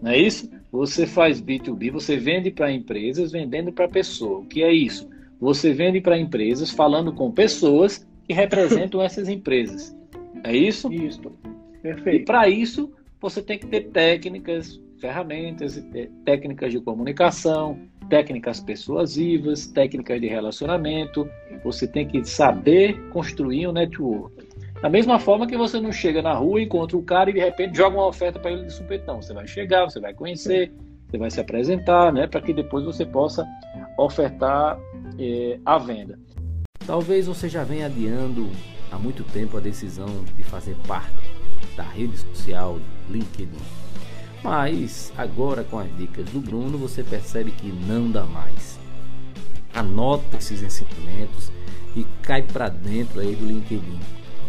[0.02, 0.50] Não é isso?
[0.72, 4.40] Você faz B2B, você vende para empresas vendendo para pessoa.
[4.40, 5.10] O que é isso?
[5.40, 9.96] Você vende para empresas falando com pessoas que representam essas empresas.
[10.44, 10.92] É isso?
[10.94, 11.20] Isso.
[11.82, 12.22] Perfeito.
[12.22, 15.84] E para isso, você tem que ter técnicas, ferramentas,
[16.26, 17.80] técnicas de comunicação,
[18.10, 21.30] técnicas persuasivas, técnicas de relacionamento.
[21.64, 24.48] Você tem que saber construir um network.
[24.82, 27.76] Da mesma forma que você não chega na rua, encontra o cara e de repente
[27.76, 29.22] joga uma oferta para ele de supetão.
[29.22, 30.72] Você vai chegar, você vai conhecer,
[31.10, 33.46] você vai se apresentar, né, para que depois você possa
[33.98, 34.80] ofertar
[35.20, 36.18] eh, a venda.
[36.88, 38.50] Talvez você já venha adiando
[38.90, 41.14] há muito tempo a decisão de fazer parte
[41.76, 42.80] da rede social
[43.10, 43.58] LinkedIn.
[44.44, 48.80] Mas agora com as dicas do Bruno você percebe que não dá mais.
[49.74, 51.52] Anota esses ensinamentos
[51.96, 54.00] e cai para dentro aí do LinkedIn.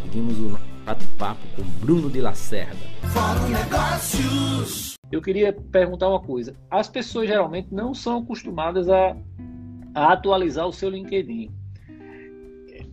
[0.03, 2.79] Seguimos o bate-papo com Bruno de Lacerda.
[3.13, 4.95] Fórum Negócios.
[5.11, 6.55] Eu queria perguntar uma coisa.
[6.71, 9.17] As pessoas geralmente não são acostumadas a,
[9.95, 11.51] a atualizar o seu LinkedIn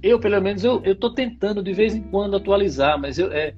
[0.02, 3.54] eu, pelo menos, eu estou tentando de vez em quando atualizar, mas eu, é,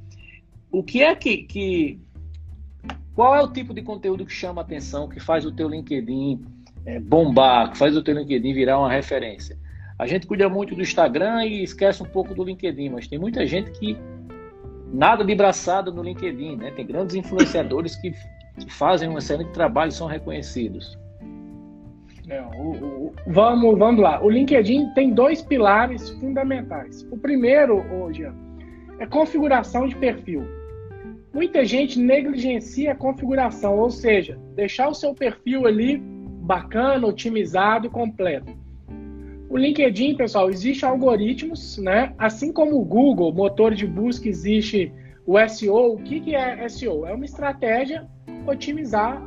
[0.71, 1.99] o que é que, que.
[3.15, 6.41] Qual é o tipo de conteúdo que chama atenção, que faz o teu LinkedIn
[6.86, 9.58] é, bombar, que faz o teu LinkedIn virar uma referência?
[9.97, 13.45] A gente cuida muito do Instagram e esquece um pouco do LinkedIn, mas tem muita
[13.45, 13.97] gente que
[14.93, 16.71] nada de braçada no LinkedIn, né?
[16.71, 18.13] Tem grandes influenciadores que,
[18.58, 20.97] que fazem um excelente trabalho e são reconhecidos.
[22.29, 24.23] É, o, o, vamos, vamos lá.
[24.23, 27.05] O LinkedIn tem dois pilares fundamentais.
[27.12, 28.23] O primeiro, hoje,
[28.99, 30.59] é configuração de perfil.
[31.39, 37.89] Muita gente negligencia a configuração, ou seja, deixar o seu perfil ali bacana, otimizado e
[37.89, 38.52] completo.
[39.49, 42.13] O LinkedIn, pessoal, existe algoritmos, né?
[42.17, 44.91] Assim como o Google, motor de busca, existe
[45.25, 45.93] o SEO.
[45.93, 47.06] O que, que é SEO?
[47.06, 48.06] É uma estratégia
[48.45, 49.23] otimizar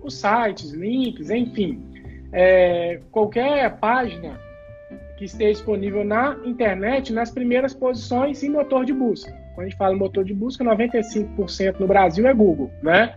[0.00, 1.92] os sites, links, enfim
[2.32, 4.40] é, qualquer página
[5.18, 9.41] que esteja disponível na internet nas primeiras posições em motor de busca.
[9.54, 13.14] Quando a gente fala motor de busca, 95% no Brasil é Google, né?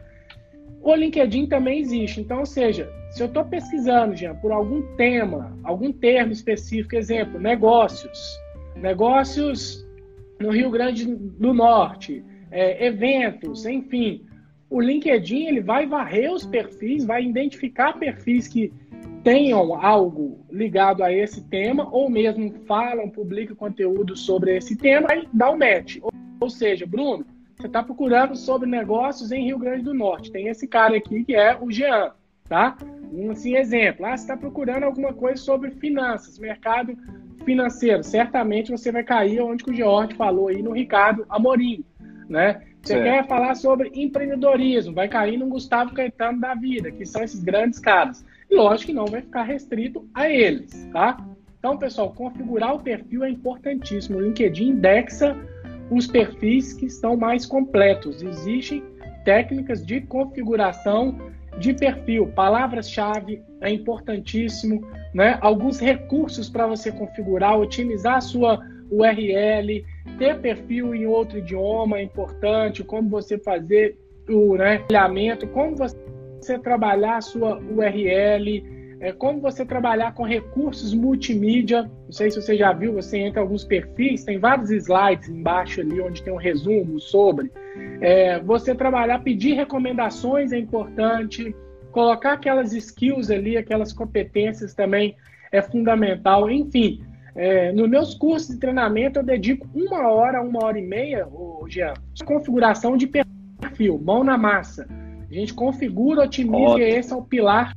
[0.82, 2.22] O LinkedIn também existe.
[2.22, 7.40] Então, ou seja, se eu estou pesquisando, Jean, por algum tema, algum termo específico, exemplo,
[7.40, 8.38] negócios,
[8.76, 9.84] negócios
[10.40, 14.26] no Rio Grande do Norte, é, eventos, enfim,
[14.70, 18.72] o LinkedIn ele vai varrer os perfis, vai identificar perfis que
[19.24, 25.28] tenham algo ligado a esse tema, ou mesmo falam, publicam conteúdo sobre esse tema e
[25.34, 25.98] dá o um match.
[26.40, 27.26] Ou seja, Bruno,
[27.58, 30.32] você está procurando sobre negócios em Rio Grande do Norte.
[30.32, 32.12] Tem esse cara aqui que é o Jean,
[32.50, 32.78] tá?
[33.12, 34.06] Um assim, exemplo.
[34.06, 36.98] Ah, você está procurando alguma coisa sobre finanças, mercado
[37.46, 38.04] financeiro.
[38.04, 41.84] Certamente você vai cair onde o George falou aí no Ricardo Amorim,
[42.28, 42.62] né?
[42.82, 43.04] Você certo.
[43.04, 47.80] quer falar sobre empreendedorismo, vai cair no Gustavo Caetano da vida, que são esses grandes
[47.80, 48.24] caras.
[48.50, 51.18] E lógico que não vai ficar restrito a eles, tá?
[51.58, 54.20] Então, pessoal, configurar o perfil é importantíssimo.
[54.20, 55.36] O LinkedIn indexa
[55.90, 58.22] os perfis que estão mais completos.
[58.22, 58.84] Existem
[59.24, 61.18] técnicas de configuração
[61.58, 65.38] de perfil, palavras-chave é importantíssimo, né?
[65.42, 68.60] Alguns recursos para você configurar, otimizar a sua
[68.92, 69.86] URL,
[70.18, 73.98] ter perfil em outro idioma é importante, como você fazer
[74.30, 74.84] o né,
[75.54, 78.64] como você trabalhar a sua URL,
[79.00, 81.84] é, como você trabalhar com recursos multimídia.
[81.84, 85.82] Não sei se você já viu, você entra em alguns perfis, tem vários slides embaixo
[85.82, 87.52] ali onde tem um resumo sobre.
[88.02, 91.56] É, você trabalhar, pedir recomendações é importante,
[91.92, 95.16] colocar aquelas skills ali, aquelas competências também
[95.52, 96.50] é fundamental.
[96.50, 97.02] Enfim,
[97.38, 101.66] É, nos meus cursos de treinamento, eu dedico uma hora, uma hora e meia, ô,
[101.68, 101.94] Jean,
[102.26, 104.88] configuração de perfil, mão na massa.
[105.30, 106.80] A gente configura, otimiza, Ótimo.
[106.80, 107.76] e esse é o pilar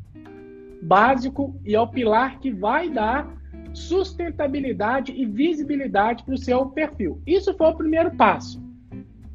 [0.83, 3.29] básico e é o pilar que vai dar
[3.73, 7.21] sustentabilidade e visibilidade para o seu perfil.
[7.27, 8.63] Isso foi o primeiro passo.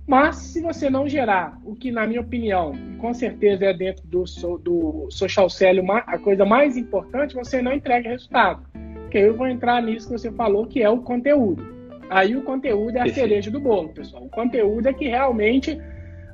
[0.06, 4.26] Mas se você não gerar o que, na minha opinião, com certeza é dentro do,
[4.58, 8.66] do social selling a coisa mais importante, você não entrega resultado.
[9.04, 11.64] Porque eu vou entrar nisso que você falou, que é o conteúdo.
[12.10, 14.26] Aí o conteúdo é a cereja do bolo, pessoal.
[14.26, 15.80] O conteúdo é que realmente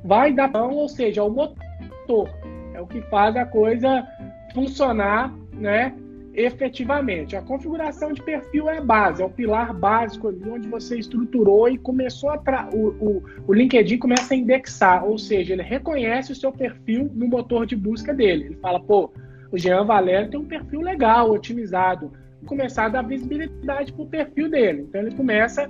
[0.03, 2.29] vai dar pão, ou seja, é o motor.
[2.73, 4.07] É o que faz a coisa
[4.53, 5.93] funcionar, né?
[6.33, 7.35] efetivamente.
[7.35, 11.67] A configuração de perfil é a base, é o pilar básico ali onde você estruturou
[11.67, 12.69] e começou a tra...
[12.73, 17.27] o, o, o LinkedIn começa a indexar, ou seja, ele reconhece o seu perfil no
[17.27, 18.45] motor de busca dele.
[18.45, 19.11] Ele fala, pô,
[19.51, 22.11] o Jean Valério tem um perfil legal, otimizado.
[22.45, 24.85] Começar a dar visibilidade para o perfil dele.
[24.87, 25.67] Então ele começa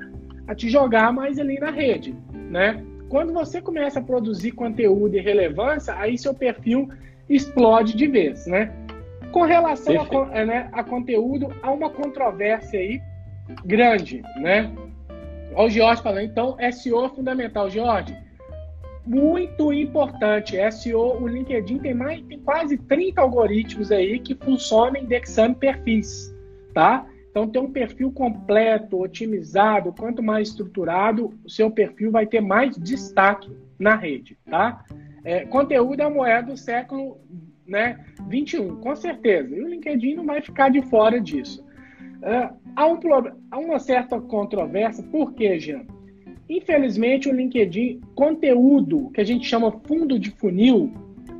[0.48, 2.16] a te jogar mais ali na rede,
[2.50, 2.84] né?
[3.08, 6.88] Quando você começa a produzir conteúdo e relevância, aí seu perfil
[7.30, 8.74] explode de vez, né?
[9.32, 13.02] Com relação a, né, a, conteúdo, há uma controvérsia aí
[13.64, 14.72] grande, né?
[15.54, 17.70] Olha o Jorge falando, então, SEO é fundamental.
[17.70, 18.16] Jorge,
[19.06, 20.56] muito importante.
[20.72, 26.34] SEO, o LinkedIn tem, mais, tem quase 30 algoritmos aí que funcionam indexando perfis,
[26.74, 27.06] tá?
[27.30, 32.76] Então, ter um perfil completo, otimizado, quanto mais estruturado, o seu perfil vai ter mais
[32.78, 34.84] destaque na rede, tá?
[35.24, 37.18] É, conteúdo é a moeda do século
[37.68, 39.56] né, 21, com certeza.
[39.56, 41.64] E o LinkedIn não vai ficar de fora disso.
[42.20, 43.00] Uh, há, um,
[43.52, 45.86] há uma certa controvérsia, por quê, Jean?
[46.50, 50.92] Infelizmente, o LinkedIn, conteúdo que a gente chama fundo de funil,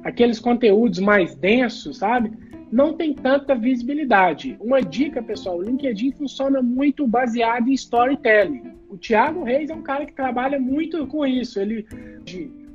[0.04, 2.32] aqueles conteúdos mais densos, sabe?
[2.72, 4.56] Não tem tanta visibilidade.
[4.60, 8.62] Uma dica, pessoal: o LinkedIn funciona muito baseado em storytelling.
[8.88, 11.60] O Thiago Reis é um cara que trabalha muito com isso.
[11.60, 11.86] Ele,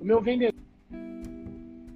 [0.00, 0.54] o meu vendedor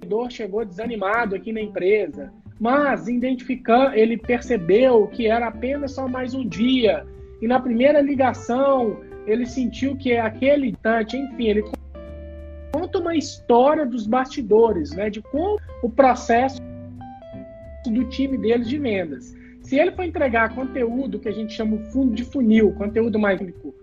[0.09, 6.33] vendedor chegou desanimado aqui na empresa, mas identificando, ele percebeu que era apenas só mais
[6.33, 7.05] um dia.
[7.41, 11.63] E na primeira ligação, ele sentiu que aquele instante, enfim, ele
[12.73, 16.59] conta uma história dos bastidores, né, de como o processo
[17.85, 19.35] do time deles de vendas.
[19.61, 23.73] Se ele for entregar conteúdo que a gente chama fundo de funil, conteúdo mais rico,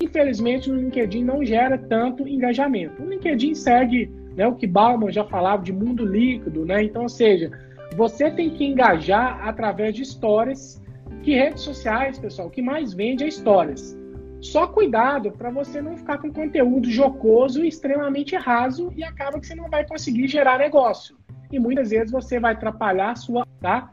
[0.00, 3.02] infelizmente o LinkedIn não gera tanto engajamento.
[3.02, 4.46] O LinkedIn segue né?
[4.46, 6.84] O que Bauman já falava de mundo líquido, né?
[6.84, 7.50] Então, ou seja,
[7.96, 10.80] você tem que engajar através de histórias.
[11.24, 13.98] Que redes sociais, pessoal, o que mais vende é histórias.
[14.40, 19.46] Só cuidado para você não ficar com conteúdo jocoso e extremamente raso e acaba que
[19.48, 21.16] você não vai conseguir gerar negócio.
[21.50, 23.90] E muitas vezes você vai atrapalhar a sua, tá?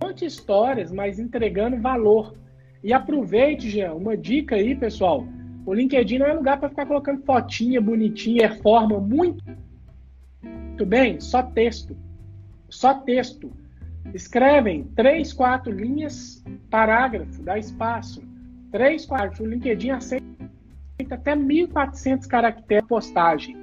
[0.00, 2.36] Conte histórias, mas entregando valor.
[2.84, 5.26] E aproveite, Jean, uma dica aí, pessoal.
[5.66, 9.42] O LinkedIn não é lugar para ficar colocando fotinha bonitinha, forma muito,
[10.42, 11.96] muito bem, só texto.
[12.68, 13.50] Só texto.
[14.12, 18.22] Escrevem três, quatro linhas, parágrafo, dá espaço.
[18.70, 19.44] Três, quatro.
[19.44, 20.24] O LinkedIn aceita
[21.10, 23.56] até 1.400 caracteres postagem.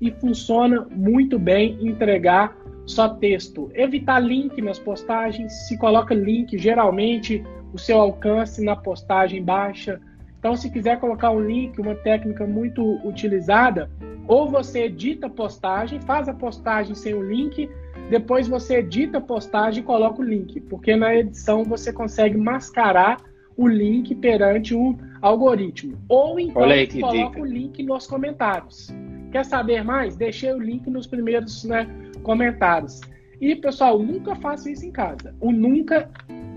[0.00, 3.70] E funciona muito bem entregar só texto.
[3.74, 5.52] Evitar link nas postagens.
[5.66, 7.42] Se coloca link, geralmente
[7.72, 10.00] o seu alcance na postagem baixa
[10.44, 13.90] então, se quiser colocar um link, uma técnica muito utilizada,
[14.28, 17.66] ou você edita a postagem, faz a postagem sem o link,
[18.10, 23.22] depois você edita a postagem e coloca o link, porque na edição você consegue mascarar
[23.56, 25.96] o link perante o algoritmo.
[26.10, 27.40] Ou então aí, coloca dica.
[27.40, 28.94] o link nos comentários.
[29.32, 30.14] Quer saber mais?
[30.14, 31.88] Deixei o link nos primeiros né,
[32.22, 33.00] comentários.
[33.40, 35.34] E, pessoal, nunca faça isso em casa.
[35.40, 36.10] O nunca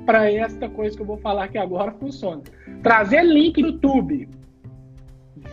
[0.05, 2.41] para esta coisa que eu vou falar aqui agora funciona.
[2.83, 4.29] Trazer link no YouTube,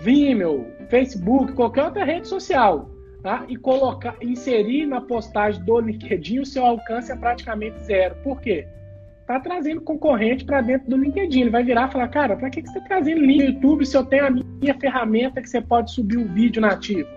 [0.02, 2.90] Vimeo, Facebook, qualquer outra rede social,
[3.22, 3.44] tá?
[3.48, 8.14] E colocar, inserir na postagem do LinkedIn, o seu alcance é praticamente zero.
[8.22, 8.66] Por quê?
[9.26, 11.42] Tá trazendo concorrente para dentro do LinkedIn.
[11.42, 13.86] Ele vai virar e falar, cara, para que, que você está trazendo link no YouTube
[13.86, 17.08] se eu tenho a minha ferramenta que você pode subir um vídeo nativo?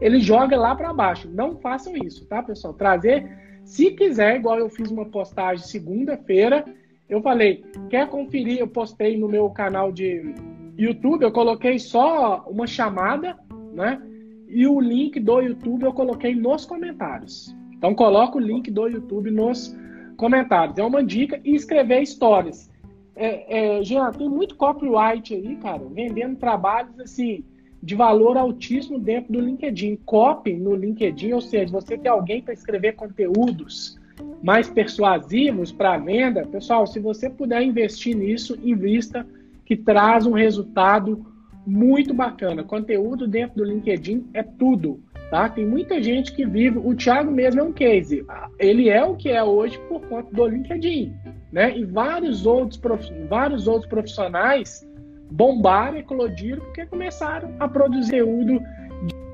[0.00, 1.28] Ele joga lá para baixo.
[1.30, 2.72] Não façam isso, tá, pessoal?
[2.72, 3.28] Trazer
[3.64, 6.64] se quiser, igual eu fiz uma postagem segunda-feira,
[7.12, 8.58] eu falei, quer conferir?
[8.58, 10.34] Eu postei no meu canal de
[10.78, 13.38] YouTube, eu coloquei só uma chamada,
[13.74, 14.00] né?
[14.48, 17.54] E o link do YouTube eu coloquei nos comentários.
[17.74, 19.76] Então coloca o link do YouTube nos
[20.16, 20.78] comentários.
[20.78, 22.70] É uma dica e escrever histórias.
[23.14, 27.44] É, é, Jean, tem muito copyright aí, cara, vendendo trabalhos assim
[27.82, 29.96] de valor altíssimo dentro do LinkedIn.
[30.06, 34.00] Copy no LinkedIn, ou seja, você tem alguém para escrever conteúdos
[34.42, 39.26] mais persuasivos para a venda, pessoal, se você puder investir nisso, invista,
[39.64, 41.24] que traz um resultado
[41.66, 42.64] muito bacana.
[42.64, 45.00] Conteúdo dentro do LinkedIn é tudo,
[45.30, 45.48] tá?
[45.48, 46.78] Tem muita gente que vive.
[46.78, 48.26] O Thiago mesmo é um case.
[48.58, 51.14] Ele é o que é hoje por conta do LinkedIn,
[51.52, 51.76] né?
[51.78, 52.80] E vários outros,
[53.28, 54.86] vários outros profissionais
[55.30, 58.62] bombaram, eclodiram, porque começaram a produzir conteúdo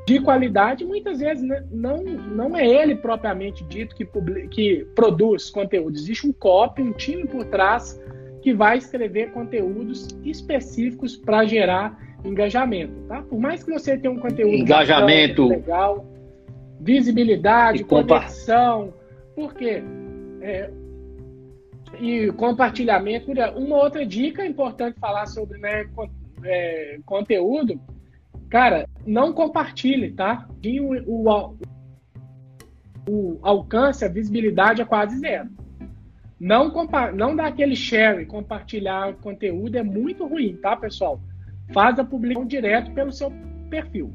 [0.09, 0.87] de qualidade.
[0.87, 5.97] Muitas vezes né, não, não é ele propriamente dito que, publica, que produz conteúdo.
[5.97, 8.01] Existe um copy, um time por trás
[8.41, 13.23] que vai escrever conteúdos específicos para gerar engajamento, tá?
[13.23, 16.07] Por mais que você tenha um conteúdo engajamento bacana, legal,
[16.81, 18.95] visibilidade, conexão,
[19.37, 19.83] por quê?
[20.41, 20.71] É,
[22.01, 23.31] e compartilhamento.
[23.57, 25.87] Uma outra dica importante falar sobre né,
[26.45, 27.79] é, conteúdo,
[28.49, 30.49] cara, não compartilhe, tá?
[31.07, 31.57] O, o,
[33.09, 35.49] o, alcance, a visibilidade é quase zero.
[36.39, 36.73] Não,
[37.15, 41.21] não dá aquele share, compartilhar conteúdo é muito ruim, tá, pessoal?
[41.73, 43.33] Faz a publicação direto pelo seu
[43.69, 44.13] perfil.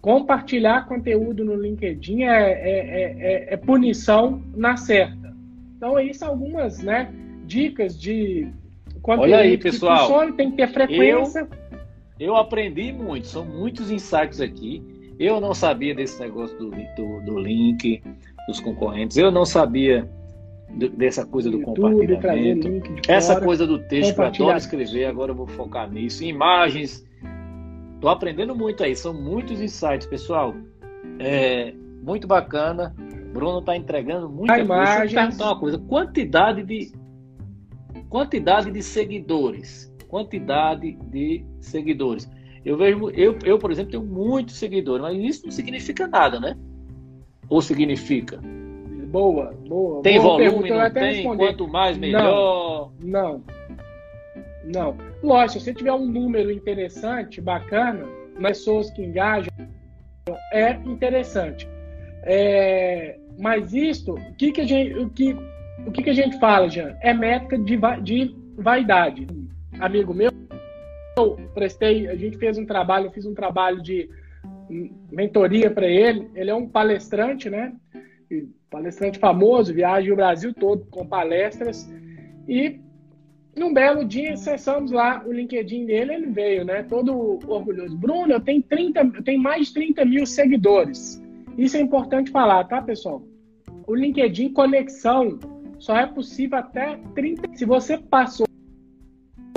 [0.00, 5.34] Compartilhar conteúdo no LinkedIn é, é, é, é punição na certa.
[5.76, 7.12] Então, aí são algumas né,
[7.44, 8.52] dicas de
[9.04, 11.40] Olha aí, pessoal, que funciona, tem que ter frequência.
[11.40, 11.61] Eu,
[12.22, 14.80] eu aprendi muito, são muitos insights aqui.
[15.18, 18.02] Eu não sabia desse negócio do, do, do link,
[18.46, 19.16] dos concorrentes.
[19.16, 20.08] Eu não sabia
[20.96, 22.68] dessa coisa do YouTube, compartilhamento.
[23.08, 26.24] Essa fora, coisa do texto, eu adoro escrever, agora eu vou focar nisso.
[26.24, 27.04] Imagens.
[28.00, 30.54] Tô aprendendo muito aí, são muitos insights, pessoal.
[31.18, 32.94] É muito bacana.
[33.32, 34.98] Bruno está entregando muita coisa.
[35.00, 36.92] Deixa eu perguntar uma coisa: quantidade de
[38.08, 39.91] quantidade de seguidores.
[40.12, 42.30] Quantidade de seguidores.
[42.62, 46.54] Eu vejo, eu, eu, por exemplo, tenho muitos seguidores, mas isso não significa nada, né?
[47.48, 48.38] Ou significa?
[49.10, 50.02] Boa, boa.
[50.02, 51.14] Tem boa volume, pergunta, não tem?
[51.14, 51.46] Responder.
[51.46, 52.92] Quanto mais, melhor.
[53.02, 53.42] Não,
[54.64, 54.98] não.
[55.22, 58.06] Lógico, se tiver um número interessante, bacana,
[58.38, 59.50] pessoas que engajam,
[60.52, 61.66] é interessante.
[62.24, 65.34] É, mas isto, o que, que a gente, o que,
[65.86, 66.98] o que, que a gente fala, Jean?
[67.00, 69.26] É métrica de, de vaidade.
[69.82, 70.30] Amigo meu,
[71.18, 74.08] eu prestei, a gente fez um trabalho, eu fiz um trabalho de
[75.10, 76.30] mentoria para ele.
[76.36, 77.72] Ele é um palestrante, né?
[78.70, 81.92] palestrante famoso, viaja o Brasil todo com palestras.
[82.46, 82.80] E
[83.56, 86.84] num belo dia, acessamos lá o LinkedIn dele, ele veio, né?
[86.84, 87.98] Todo orgulhoso.
[87.98, 91.20] Bruno, eu tenho, 30, eu tenho mais de 30 mil seguidores.
[91.58, 93.20] Isso é importante falar, tá, pessoal?
[93.84, 95.40] O LinkedIn conexão
[95.80, 97.56] só é possível até 30.
[97.56, 98.46] Se você passou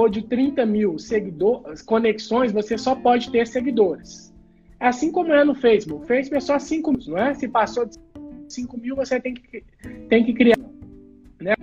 [0.10, 4.34] de 30 mil seguidores, conexões, você só pode ter seguidores.
[4.80, 6.04] Assim como é no Facebook.
[6.04, 7.34] O Facebook é só 5 mil, não é?
[7.34, 7.98] Se passou de
[8.50, 9.64] 5 mil, você tem que,
[10.10, 10.58] tem que criar
[11.42, 11.54] né,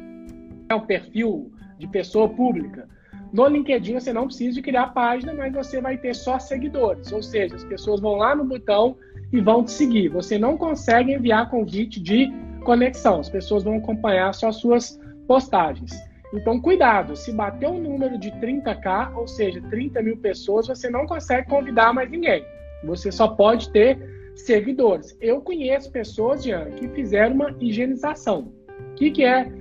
[0.75, 2.89] um perfil de pessoa pública.
[3.33, 7.23] No LinkedIn você não precisa de criar página, mas você vai ter só seguidores, ou
[7.23, 8.97] seja, as pessoas vão lá no botão
[9.33, 10.09] e vão te seguir.
[10.09, 12.31] Você não consegue enviar convite de
[12.63, 15.93] conexão, as pessoas vão acompanhar só suas postagens.
[16.33, 21.07] Então, cuidado, se bater um número de 30k, ou seja, 30 mil pessoas, você não
[21.07, 22.45] consegue convidar mais ninguém.
[22.85, 23.99] Você só pode ter
[24.35, 25.17] seguidores.
[25.21, 28.53] Eu conheço pessoas, Jean, que fizeram uma higienização.
[28.93, 29.53] O que, que é,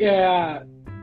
[0.00, 0.62] é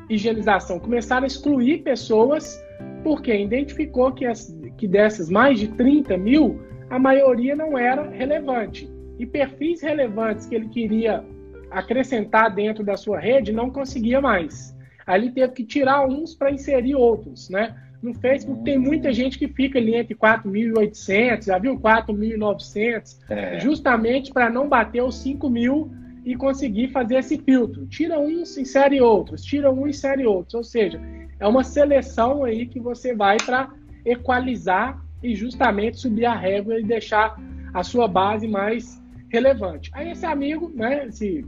[0.10, 0.80] higienização?
[0.80, 2.60] Começaram a excluir pessoas
[3.04, 8.90] porque identificou que, as, que dessas mais de 30 mil, a maioria não era relevante.
[9.20, 11.24] E perfis relevantes que ele queria
[11.70, 14.75] acrescentar dentro da sua rede não conseguia mais.
[15.06, 17.76] Aí ele teve que tirar uns para inserir outros, né?
[18.02, 21.80] No Facebook tem muita gente que fica ali entre 4.800, já viu?
[21.80, 23.60] 4.900, é.
[23.60, 25.90] justamente para não bater os 5.000
[26.26, 27.86] e conseguir fazer esse filtro.
[27.86, 30.56] Tira uns, insere outros, tira um, insere outros.
[30.56, 31.00] Ou seja,
[31.40, 33.72] é uma seleção aí que você vai para
[34.04, 37.40] equalizar e justamente subir a régua e deixar
[37.74, 39.92] a sua base mais relevante.
[39.94, 41.46] Aí esse amigo, né, esse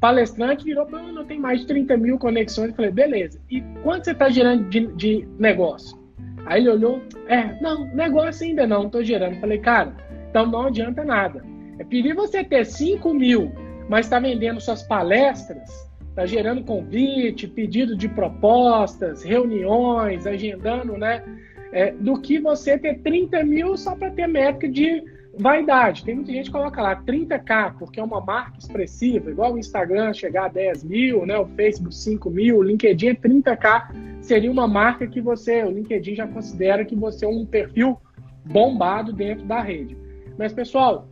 [0.00, 2.70] palestrante virou eu tenho mais de 30 mil conexões.
[2.70, 3.40] Eu falei, beleza.
[3.50, 5.98] E quanto você está gerando de, de, negócio?
[6.46, 9.34] Aí ele olhou, é, não, negócio ainda não, estou gerando.
[9.34, 9.94] Eu falei, cara,
[10.30, 11.44] então não adianta nada.
[11.78, 13.52] É pedir você ter 5 mil,
[13.88, 21.22] mas está vendendo suas palestras, está gerando convite, pedido de propostas, reuniões, agendando, né?
[21.70, 25.04] É, do que você ter 30 mil só para ter métrica de
[25.38, 26.04] Vaidade.
[26.04, 30.12] Tem muita gente que coloca lá 30k, porque é uma marca expressiva, igual o Instagram
[30.12, 31.38] chegar a 10 mil, né?
[31.38, 36.16] o Facebook 5 mil, o LinkedIn é 30k, seria uma marca que você, o LinkedIn
[36.16, 37.96] já considera que você é um perfil
[38.44, 39.96] bombado dentro da rede.
[40.36, 41.08] Mas, pessoal,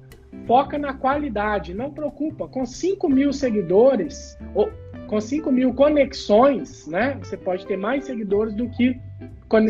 [0.46, 2.48] foca na qualidade, não preocupa.
[2.48, 4.70] Com 5 mil seguidores, ou
[5.06, 7.16] com 5 mil conexões, né?
[7.22, 8.98] Você pode ter mais seguidores do que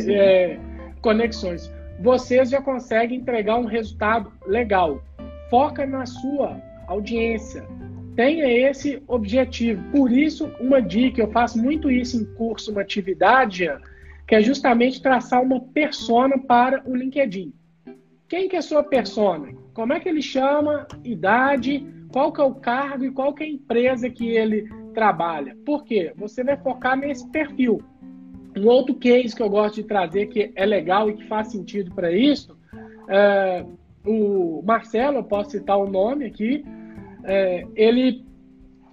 [0.09, 0.59] é,
[1.02, 1.70] conexões.
[2.01, 5.03] Vocês já conseguem entregar um resultado legal.
[5.51, 7.66] Foca na sua audiência.
[8.14, 9.82] Tenha esse objetivo.
[9.90, 13.68] Por isso, uma dica, eu faço muito isso em curso, uma atividade,
[14.26, 17.53] que é justamente traçar uma persona para o LinkedIn.
[18.28, 19.53] Quem que é a sua persona?
[19.72, 20.86] Como é que ele chama?
[21.05, 21.86] Idade?
[22.12, 25.57] Qual que é o cargo e qual que é a empresa que ele trabalha?
[25.64, 26.12] Por quê?
[26.16, 27.82] Você vai focar nesse perfil.
[28.57, 31.94] Um outro case que eu gosto de trazer que é legal e que faz sentido
[31.94, 32.57] para isso,
[33.09, 33.64] é,
[34.04, 36.64] o Marcelo, eu posso citar o nome aqui,
[37.24, 38.24] é, ele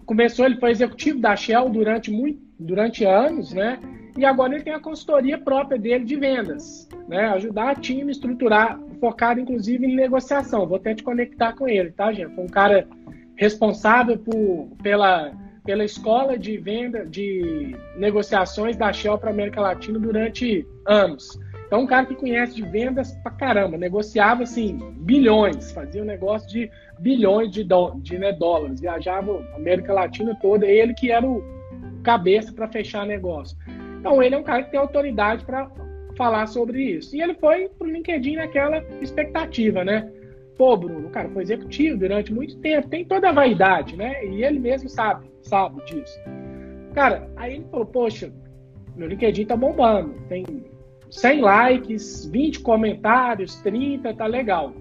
[0.05, 3.79] começou, ele foi executivo da Shell durante, muito, durante anos, né?
[4.17, 7.27] E agora ele tem a consultoria própria dele de vendas, né?
[7.29, 10.67] Ajudar a time estruturar, focado inclusive em negociação.
[10.67, 12.35] Vou até te conectar com ele, tá, gente?
[12.35, 12.87] Foi um cara
[13.35, 15.31] responsável por, pela,
[15.63, 21.39] pela escola de venda, de negociações da Shell para América Latina durante anos.
[21.65, 26.47] Então, um cara que conhece de vendas pra caramba, negociava assim, bilhões, fazia um negócio
[26.47, 31.25] de bilhões de, do, de né, dólares, viajava a América Latina toda, ele que era
[31.25, 31.43] o
[32.03, 33.57] cabeça para fechar negócio.
[33.99, 35.71] Então, ele é um cara que tem autoridade para
[36.15, 37.15] falar sobre isso.
[37.15, 40.11] E ele foi pro LinkedIn naquela expectativa, né?
[40.57, 44.25] Pô, Bruno, o cara foi executivo durante muito tempo, tem toda a vaidade, né?
[44.25, 46.19] E ele mesmo sabe, sabe disso.
[46.93, 48.31] Cara, aí ele falou, poxa,
[48.95, 50.45] meu LinkedIn tá bombando, tem
[51.09, 54.73] 100 likes, 20 comentários, 30, tá legal.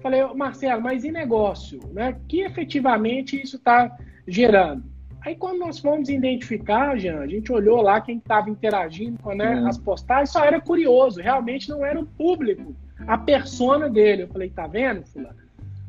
[0.00, 1.80] Falei, Marcelo, mas e negócio?
[1.92, 2.16] Né?
[2.28, 3.96] Que efetivamente isso está
[4.26, 4.84] gerando?
[5.24, 9.64] Aí quando nós fomos identificar, Jean, a gente olhou lá quem estava interagindo com né,
[9.68, 12.74] as postagens, só era curioso, realmente não era o público,
[13.06, 14.22] a persona dele.
[14.22, 15.36] Eu falei, tá vendo, fulano?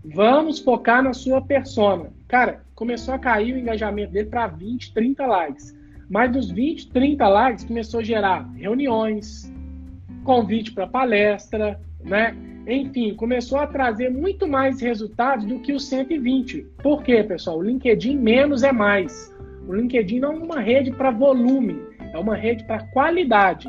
[0.05, 2.09] Vamos focar na sua persona.
[2.28, 5.78] Cara, começou a cair o engajamento dele para 20, 30 likes.
[6.09, 9.51] Mas dos 20, 30 likes começou a gerar reuniões,
[10.24, 12.36] convite para palestra, né?
[12.68, 16.61] Enfim, começou a trazer muito mais resultados do que o 120.
[16.82, 17.59] Por quê, pessoal?
[17.59, 19.34] O LinkedIn menos é mais.
[19.68, 21.82] O LinkedIn não é uma rede para volume,
[22.14, 23.68] é uma rede para qualidade.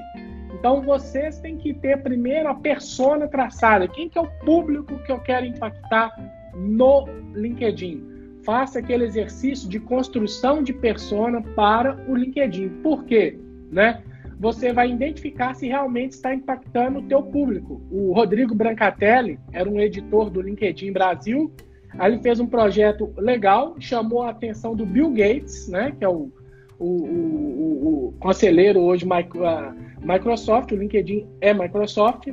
[0.64, 3.86] Então vocês têm que ter primeiro a persona traçada.
[3.86, 6.10] Quem que é o público que eu quero impactar
[6.54, 7.04] no
[7.34, 8.02] LinkedIn?
[8.46, 12.80] Faça aquele exercício de construção de persona para o LinkedIn.
[12.82, 13.38] Por quê?
[13.70, 14.02] Né?
[14.40, 17.82] você vai identificar se realmente está impactando o teu público.
[17.90, 21.52] O Rodrigo Brancatelli era um editor do LinkedIn Brasil.
[21.98, 26.08] Aí ele fez um projeto legal, chamou a atenção do Bill Gates, né, que é
[26.08, 26.32] o,
[26.78, 29.06] o, o, o conselheiro hoje
[30.00, 32.28] Microsoft, o LinkedIn é Microsoft,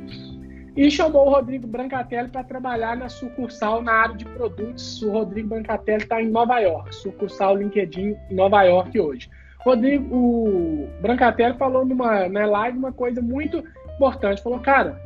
[0.76, 5.02] e chamou o Rodrigo Brancatelli para trabalhar na sucursal na área de produtos.
[5.02, 9.28] O Rodrigo Brancatelli está em Nova York, sucursal LinkedIn em Nova York hoje.
[9.60, 13.62] Rodrigo, o Brancatelli falou numa live uma coisa muito
[13.94, 14.42] importante.
[14.42, 15.00] Falou, cara,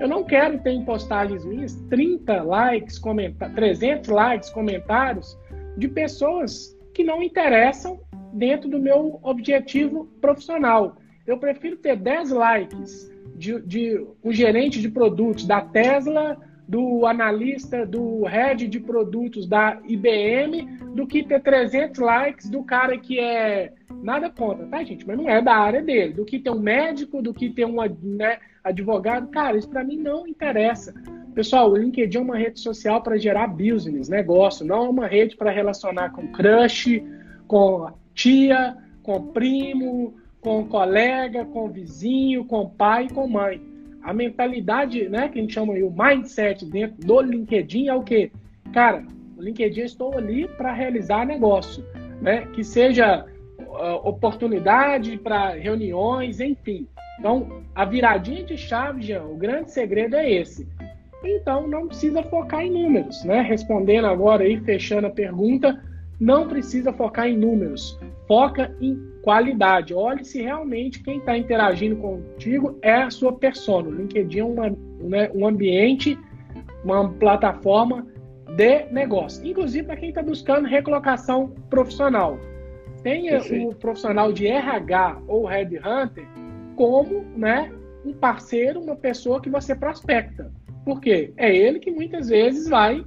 [0.00, 3.00] eu não quero ter em postagens minhas 30 likes,
[3.54, 5.38] 300 likes, comentários
[5.76, 8.00] de pessoas que não interessam
[8.34, 10.96] dentro do meu objetivo profissional.
[11.26, 17.86] Eu prefiro ter 10 likes de, de um gerente de produtos da Tesla, do analista
[17.86, 23.72] do head de produtos da IBM, do que ter 300 likes do cara que é
[24.02, 25.06] Nada contra, tá, gente?
[25.06, 26.12] Mas não é da área dele.
[26.12, 29.28] Do que ter um médico, do que ter um né, advogado.
[29.28, 30.92] Cara, isso para mim não interessa.
[31.34, 34.66] Pessoal, o LinkedIn é uma rede social para gerar business, negócio.
[34.66, 37.02] Não é uma rede para relacionar com crush,
[37.46, 43.60] com tia, com primo, com colega, com vizinho, com pai, com mãe.
[44.02, 48.02] A mentalidade, né, que a gente chama aí, o mindset dentro do LinkedIn é o
[48.02, 48.30] quê?
[48.72, 49.04] Cara,
[49.36, 51.84] o LinkedIn estou ali para realizar negócio,
[52.20, 52.46] né?
[52.52, 53.26] Que seja
[54.02, 56.86] oportunidade para reuniões, enfim.
[57.18, 60.68] Então, a viradinha de chave, Jean, o grande segredo é esse.
[61.24, 63.40] Então, não precisa focar em números, né?
[63.40, 65.82] Respondendo agora aí, fechando a pergunta,
[66.20, 69.94] não precisa focar em números, foca em qualidade.
[69.94, 73.88] Olhe se realmente quem está interagindo contigo é a sua persona.
[73.88, 74.70] O LinkedIn é uma,
[75.00, 76.18] né, um ambiente,
[76.84, 78.06] uma plataforma
[78.56, 82.38] de negócio, inclusive para quem está buscando recolocação profissional
[83.04, 83.68] tenha Perfeito.
[83.68, 86.26] o profissional de RH ou headhunter
[86.74, 87.70] como né,
[88.04, 90.50] um parceiro, uma pessoa que você prospecta.
[90.84, 91.32] Por quê?
[91.36, 93.04] É ele que muitas vezes vai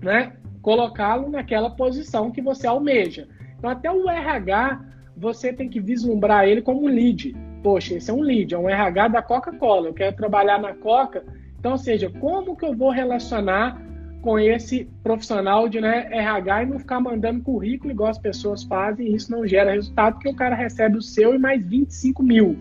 [0.00, 3.28] né, colocá-lo naquela posição que você almeja.
[3.58, 4.80] Então, até o RH,
[5.16, 7.36] você tem que vislumbrar ele como um lead.
[7.62, 9.88] Poxa, esse é um lead, é um RH da Coca-Cola.
[9.88, 11.24] Eu quero trabalhar na Coca.
[11.58, 13.82] Então, ou seja, como que eu vou relacionar
[14.22, 19.14] com esse profissional de né, RH e não ficar mandando currículo igual as pessoas fazem,
[19.14, 22.56] isso não gera resultado, porque o cara recebe o seu e mais 25 mil.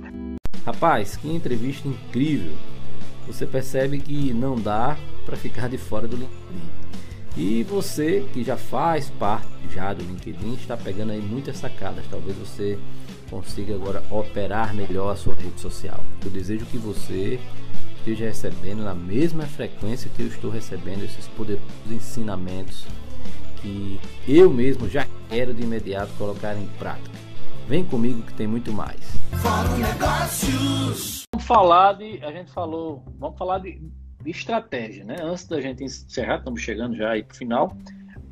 [0.65, 2.53] Rapaz, que entrevista incrível!
[3.25, 4.95] Você percebe que não dá
[5.25, 6.76] para ficar de fora do LinkedIn.
[7.37, 12.03] E você que já faz parte já do LinkedIn está pegando aí muitas sacadas.
[12.09, 12.79] Talvez você
[13.29, 16.03] consiga agora operar melhor a sua rede social.
[16.25, 17.39] Eu desejo que você
[17.99, 22.87] esteja recebendo na mesma frequência que eu estou recebendo esses poderosos ensinamentos
[23.61, 27.19] que eu mesmo já quero de imediato colocar em prática.
[27.67, 28.99] Vem comigo que tem muito mais.
[29.33, 31.23] Fórum Negócios.
[31.31, 35.17] Vamos falar de, a gente falou, vamos falar de, de estratégia, né?
[35.21, 37.77] Antes da gente encerrar, estamos chegando já aí para o final.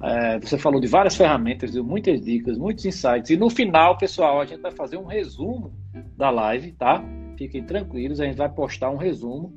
[0.03, 3.29] É, você falou de várias ferramentas, deu muitas dicas, muitos insights.
[3.29, 5.73] E no final, pessoal, a gente vai fazer um resumo
[6.17, 7.03] da live, tá?
[7.37, 9.53] Fiquem tranquilos, a gente vai postar um resumo.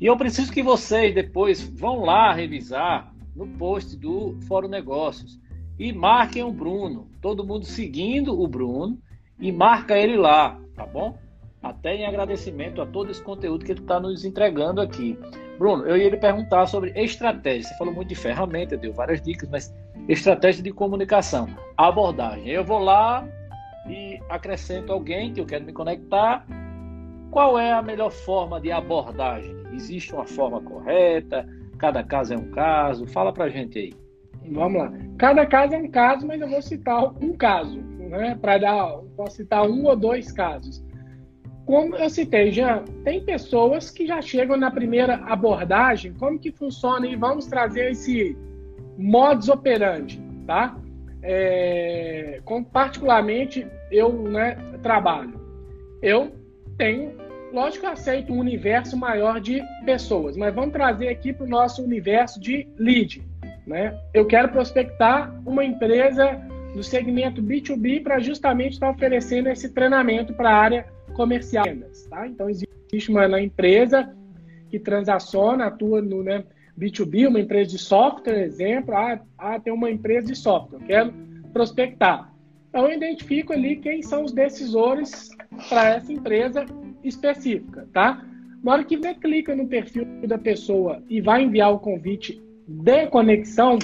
[0.00, 5.38] E eu preciso que vocês depois vão lá revisar no post do Fórum Negócios
[5.78, 7.08] e marquem o Bruno.
[7.20, 8.98] Todo mundo seguindo o Bruno
[9.38, 11.18] e marca ele lá, tá bom?
[11.62, 15.18] Até em agradecimento a todo esse conteúdo que ele está nos entregando aqui.
[15.60, 17.64] Bruno, eu ia lhe perguntar sobre estratégia.
[17.64, 19.74] Você falou muito de ferramenta, deu várias dicas, mas
[20.08, 22.48] estratégia de comunicação, abordagem.
[22.48, 23.28] Eu vou lá
[23.86, 26.46] e acrescento alguém que eu quero me conectar.
[27.30, 29.54] Qual é a melhor forma de abordagem?
[29.74, 31.46] Existe uma forma correta?
[31.76, 33.06] Cada caso é um caso?
[33.06, 33.92] Fala pra gente aí.
[34.50, 34.90] Vamos lá.
[35.18, 38.34] Cada caso é um caso, mas eu vou citar um caso, né?
[38.40, 40.82] Para dar, posso citar um ou dois casos
[41.70, 47.06] como eu citei, já tem pessoas que já chegam na primeira abordagem, como que funciona
[47.06, 48.36] e vamos trazer esse
[48.98, 50.76] modus operandi, tá?
[51.22, 55.40] É, como particularmente eu né, trabalho.
[56.02, 56.32] Eu
[56.76, 57.12] tenho,
[57.52, 61.84] lógico eu aceito um universo maior de pessoas, mas vamos trazer aqui para o nosso
[61.84, 63.22] universo de lead.
[63.64, 63.96] Né?
[64.12, 66.36] Eu quero prospectar uma empresa
[66.74, 71.66] do segmento B2B para justamente estar oferecendo esse treinamento para a área comercial.
[72.08, 72.26] Tá?
[72.26, 74.14] Então, existe uma, empresa
[74.68, 76.44] que transaciona, atua no né,
[76.78, 78.94] B2B, uma empresa de software, exemplo.
[78.94, 81.12] Ah, ah, tem uma empresa de software, quero
[81.52, 82.32] prospectar.
[82.68, 85.28] Então, eu identifico ali quem são os decisores
[85.68, 86.64] para essa empresa
[87.02, 88.24] específica, tá?
[88.62, 93.06] Na hora que você clica no perfil da pessoa e vai enviar o convite de
[93.08, 93.78] conexão,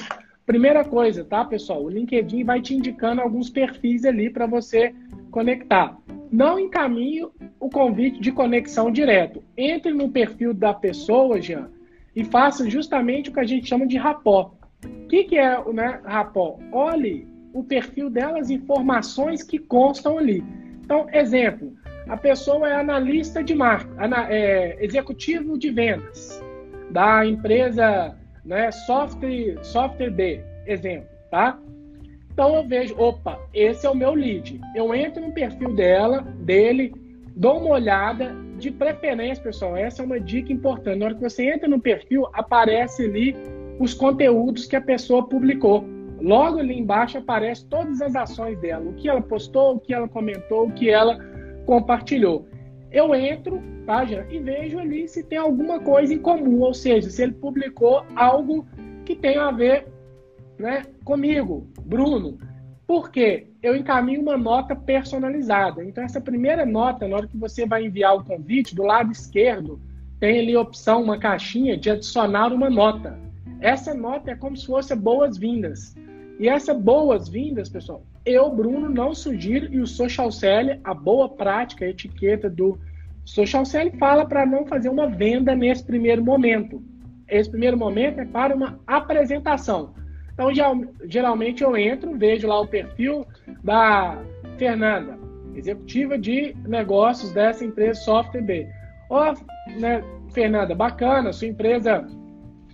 [0.45, 1.83] primeira coisa, tá, pessoal?
[1.83, 4.95] O LinkedIn vai te indicando alguns perfis ali para você
[5.31, 5.99] conectar
[6.31, 7.27] não encaminhe
[7.59, 9.43] o convite de conexão direto.
[9.57, 11.71] Entre no perfil da pessoa, Jean,
[12.15, 14.55] e faça justamente o que a gente chama de rapó.
[14.85, 16.59] O que, que é né, rapó?
[16.73, 20.45] Olhe o perfil dela, as informações que constam ali.
[20.83, 21.73] Então, exemplo,
[22.09, 23.89] a pessoa é analista de marca,
[24.29, 26.43] é, executivo de vendas
[26.91, 31.59] da empresa né, software, software B, exemplo, tá?
[32.37, 34.61] Então eu vejo, opa, esse é o meu lead.
[34.75, 36.93] Eu entro no perfil dela, dele,
[37.35, 40.99] dou uma olhada, de preferência, pessoal, essa é uma dica importante.
[40.99, 43.35] Na hora que você entra no perfil, aparece ali
[43.81, 45.87] os conteúdos que a pessoa publicou.
[46.21, 50.07] Logo ali embaixo aparece todas as ações dela, o que ela postou, o que ela
[50.07, 51.19] comentou, o que ela
[51.65, 52.47] compartilhou.
[52.93, 57.23] Eu entro, tá, e vejo ali se tem alguma coisa em comum, ou seja, se
[57.23, 58.67] ele publicou algo
[59.07, 59.87] que tem a ver
[60.59, 62.39] né, comigo, Bruno.
[62.87, 63.49] Por quê?
[63.63, 65.85] Eu encaminho uma nota personalizada.
[65.85, 69.81] Então, essa primeira nota, na hora que você vai enviar o convite, do lado esquerdo,
[70.21, 73.19] tem ali a opção, uma caixinha de adicionar uma nota.
[73.61, 75.97] Essa nota é como se fosse boas-vindas.
[76.39, 80.31] E essa boas-vindas, pessoal, eu, Bruno, não sugiro, e o Social
[80.85, 82.79] a boa prática, a etiqueta do
[83.25, 83.65] Social
[83.99, 86.83] fala para não fazer uma venda nesse primeiro momento.
[87.27, 89.95] Esse primeiro momento é para uma apresentação.
[90.37, 90.53] Então,
[91.05, 93.27] geralmente eu entro, vejo lá o perfil
[93.65, 94.23] da
[94.59, 95.19] Fernanda,
[95.55, 98.69] executiva de negócios dessa empresa Software B.
[99.09, 102.07] Ó, oh, né, Fernanda, bacana, sua empresa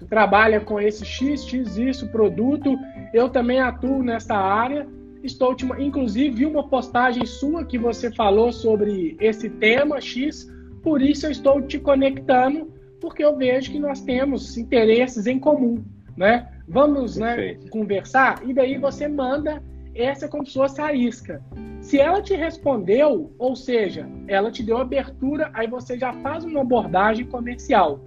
[0.09, 2.77] trabalha com esse X, X, isso, produto.
[3.15, 4.85] Eu também atuo nessa área.
[5.23, 10.51] Estou te, inclusive vi uma postagem sua que você falou sobre esse tema X,
[10.83, 15.85] por isso eu estou te conectando, porque eu vejo que nós temos interesses em comum,
[16.17, 16.52] né?
[16.69, 18.43] Vamos né, conversar?
[18.47, 19.63] E daí você manda
[19.95, 21.43] essa como se fosse a isca.
[21.81, 26.61] Se ela te respondeu, ou seja, ela te deu abertura, aí você já faz uma
[26.61, 28.01] abordagem comercial.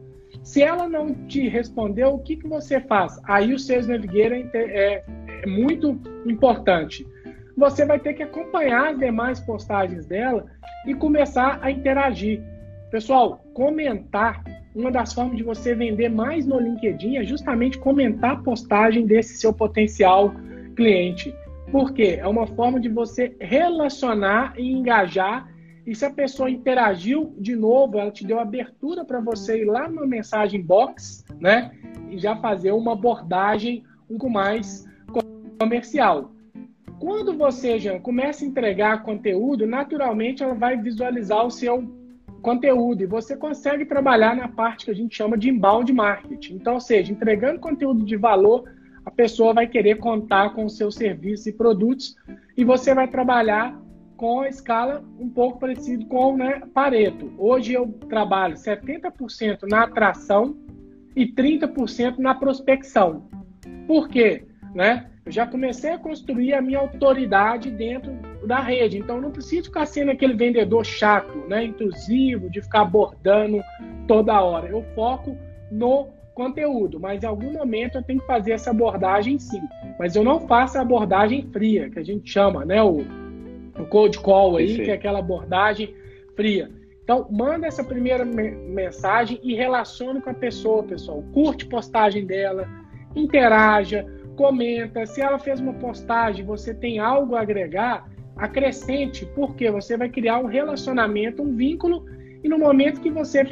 [0.43, 3.19] Se ela não te respondeu, o que, que você faz?
[3.25, 5.03] Aí o Sales Navigator é, é,
[5.43, 7.05] é muito importante.
[7.57, 10.45] Você vai ter que acompanhar as demais postagens dela
[10.85, 12.41] e começar a interagir.
[12.91, 14.43] Pessoal, comentar
[14.75, 19.37] uma das formas de você vender mais no LinkedIn é justamente comentar a postagem desse
[19.37, 20.33] seu potencial
[20.75, 21.33] cliente.
[21.71, 22.17] Por quê?
[22.19, 25.49] É uma forma de você relacionar e engajar.
[25.87, 29.87] E se a pessoa interagiu de novo, ela te deu abertura para você ir lá
[29.87, 31.71] na mensagem box, né?
[32.09, 34.85] E já fazer uma abordagem um pouco mais
[35.57, 36.31] comercial.
[36.99, 42.04] Quando você já começa a entregar conteúdo, naturalmente ela vai visualizar o seu
[42.45, 46.53] conteúdo e você consegue trabalhar na parte que a gente chama de inbound marketing.
[46.53, 48.71] Então, ou seja, entregando conteúdo de valor,
[49.03, 52.15] a pessoa vai querer contar com os seus serviços e produtos
[52.55, 53.75] e você vai trabalhar
[54.15, 57.33] com a escala um pouco parecido com né, Pareto.
[57.35, 60.55] Hoje eu trabalho 70% na atração
[61.15, 63.27] e 30% na prospecção.
[63.87, 64.45] Por quê?
[64.75, 65.09] Né?
[65.25, 68.15] Eu já comecei a construir a minha autoridade dentro
[68.45, 68.97] da rede.
[68.97, 73.61] Então, não preciso ficar sendo aquele vendedor chato, né, intrusivo, de ficar abordando
[74.07, 74.67] toda hora.
[74.67, 75.37] Eu foco
[75.71, 79.61] no conteúdo, mas em algum momento eu tenho que fazer essa abordagem sim.
[79.97, 83.05] Mas eu não faço a abordagem fria, que a gente chama, né, o,
[83.79, 85.93] o cold call aí, que é aquela abordagem
[86.35, 86.69] fria.
[87.03, 91.23] Então, manda essa primeira mensagem e relacione com a pessoa, pessoal.
[91.33, 92.67] Curte postagem dela,
[93.15, 95.05] interaja, comenta.
[95.05, 100.39] Se ela fez uma postagem, você tem algo a agregar, acrescente, porque você vai criar
[100.39, 102.05] um relacionamento, um vínculo,
[102.43, 103.43] e no momento que você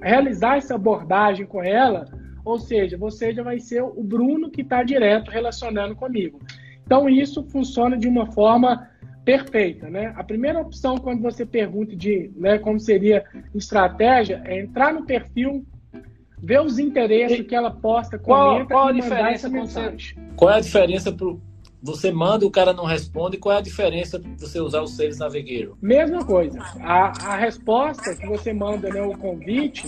[0.00, 2.06] realizar essa abordagem com ela,
[2.44, 6.40] ou seja, você já vai ser o Bruno que está direto relacionando comigo.
[6.84, 8.88] Então, isso funciona de uma forma
[9.24, 10.12] perfeita, né?
[10.16, 13.24] A primeira opção quando você pergunta de, né, como seria
[13.54, 15.64] estratégia é entrar no perfil
[16.42, 17.44] ver os interesses e...
[17.44, 19.96] que ela posta, comenta qual, qual a diferença você,
[20.36, 21.40] Qual é a diferença pro
[21.82, 25.18] você manda o cara não responde, qual é a diferença de você usar o Sales
[25.18, 25.76] Navigator?
[25.80, 26.60] Mesma coisa.
[26.80, 29.86] A, a resposta que você manda, né, o convite,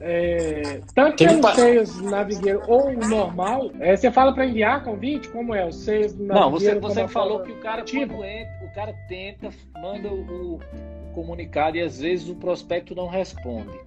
[0.00, 1.54] é, tanto Tem pelo pa...
[1.54, 5.28] Sales Navigator ou o normal, é, você fala para enviar convite?
[5.28, 5.66] Como é?
[5.66, 6.42] O Sales Navigator?
[6.42, 9.50] Não, você, você falou que o cara, quando entra, o cara tenta,
[9.80, 10.60] manda o, o
[11.14, 13.78] comunicado e às vezes o prospecto não responde.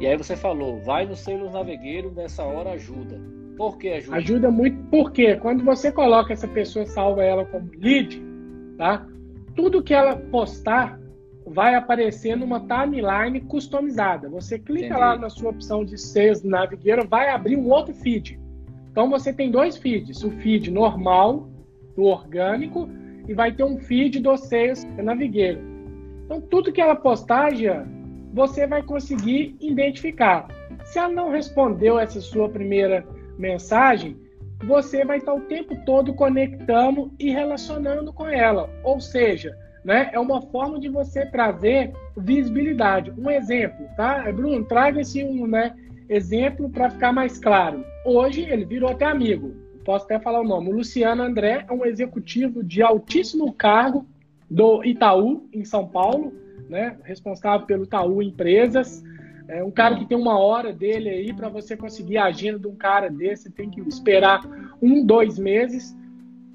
[0.00, 3.20] E aí você falou, vai no Sales Navigator, nessa hora ajuda.
[3.58, 4.16] Por que ajuda?
[4.16, 8.22] Ajuda muito porque quando você coloca essa pessoa, salva ela como lead,
[8.78, 9.04] tá?
[9.56, 10.98] Tudo que ela postar
[11.44, 14.28] vai aparecer numa timeline customizada.
[14.28, 15.00] Você clica Entendi.
[15.00, 18.38] lá na sua opção de Sales Navigator, vai abrir um outro feed.
[18.92, 21.48] Então você tem dois feeds, o feed normal,
[21.96, 22.88] do orgânico,
[23.26, 25.62] e vai ter um feed do Sales Navigator.
[26.24, 27.84] Então tudo que ela postar, já
[28.32, 30.46] você vai conseguir identificar.
[30.84, 33.04] Se ela não respondeu essa sua primeira
[33.38, 34.16] mensagem,
[34.64, 38.68] você vai estar o tempo todo conectando e relacionando com ela.
[38.82, 43.12] Ou seja, né, é uma forma de você trazer visibilidade.
[43.16, 44.30] Um exemplo, tá?
[44.32, 45.74] Bruno, traga esse um né,
[46.08, 47.84] exemplo para ficar mais claro.
[48.04, 49.54] Hoje ele virou até amigo.
[49.84, 50.70] Posso até falar o nome.
[50.70, 54.06] O Luciano André é um executivo de altíssimo cargo
[54.50, 56.32] do Itaú, em São Paulo,
[56.68, 59.02] né, responsável pelo Itaú Empresas.
[59.48, 62.68] É um cara que tem uma hora dele aí para você conseguir a agenda de
[62.68, 64.42] um cara desse, tem que esperar
[64.80, 65.96] um, dois meses.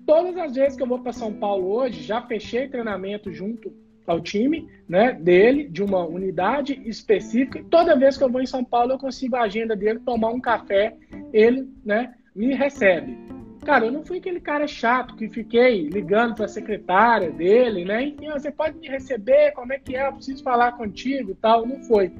[0.05, 3.73] Todas as vezes que eu vou para São Paulo hoje, já fechei treinamento junto
[4.05, 7.63] ao time, né, dele, de uma unidade específica.
[7.69, 10.41] Toda vez que eu vou em São Paulo, eu consigo a agenda dele, tomar um
[10.41, 10.95] café,
[11.31, 13.17] ele, né, me recebe.
[13.65, 18.03] Cara, eu não fui aquele cara chato que fiquei ligando para a secretária dele, né?
[18.03, 20.05] Enfim, você pode me receber, como é que é?
[20.05, 21.65] Eu preciso falar contigo e tal.
[21.65, 22.11] Não foi.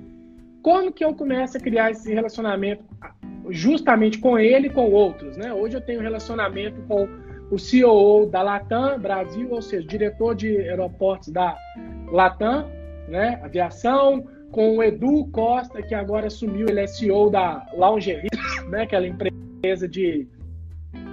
[0.63, 2.85] Como que eu começo a criar esse relacionamento
[3.49, 5.35] justamente com ele e com outros?
[5.35, 5.53] Né?
[5.53, 7.05] Hoje eu tenho relacionamento com
[7.51, 11.57] o CEO da Latam Brasil, ou seja, diretor de aeroportos da
[12.09, 12.69] Latam,
[13.09, 13.41] né?
[13.43, 18.29] aviação, com o Edu Costa, que agora assumiu, ele é CEO da Lingerie,
[18.69, 18.83] né?
[18.83, 20.25] aquela empresa de,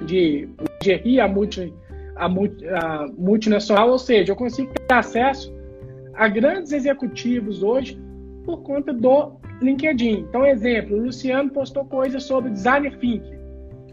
[0.06, 0.48] de
[0.80, 1.74] lingerie, a, multi,
[2.14, 5.52] a, a multinacional, ou seja, eu consigo ter acesso
[6.14, 8.00] a grandes executivos hoje
[8.44, 10.26] por conta do LinkedIn.
[10.28, 13.38] Então, exemplo, o Luciano postou coisas sobre design thinking.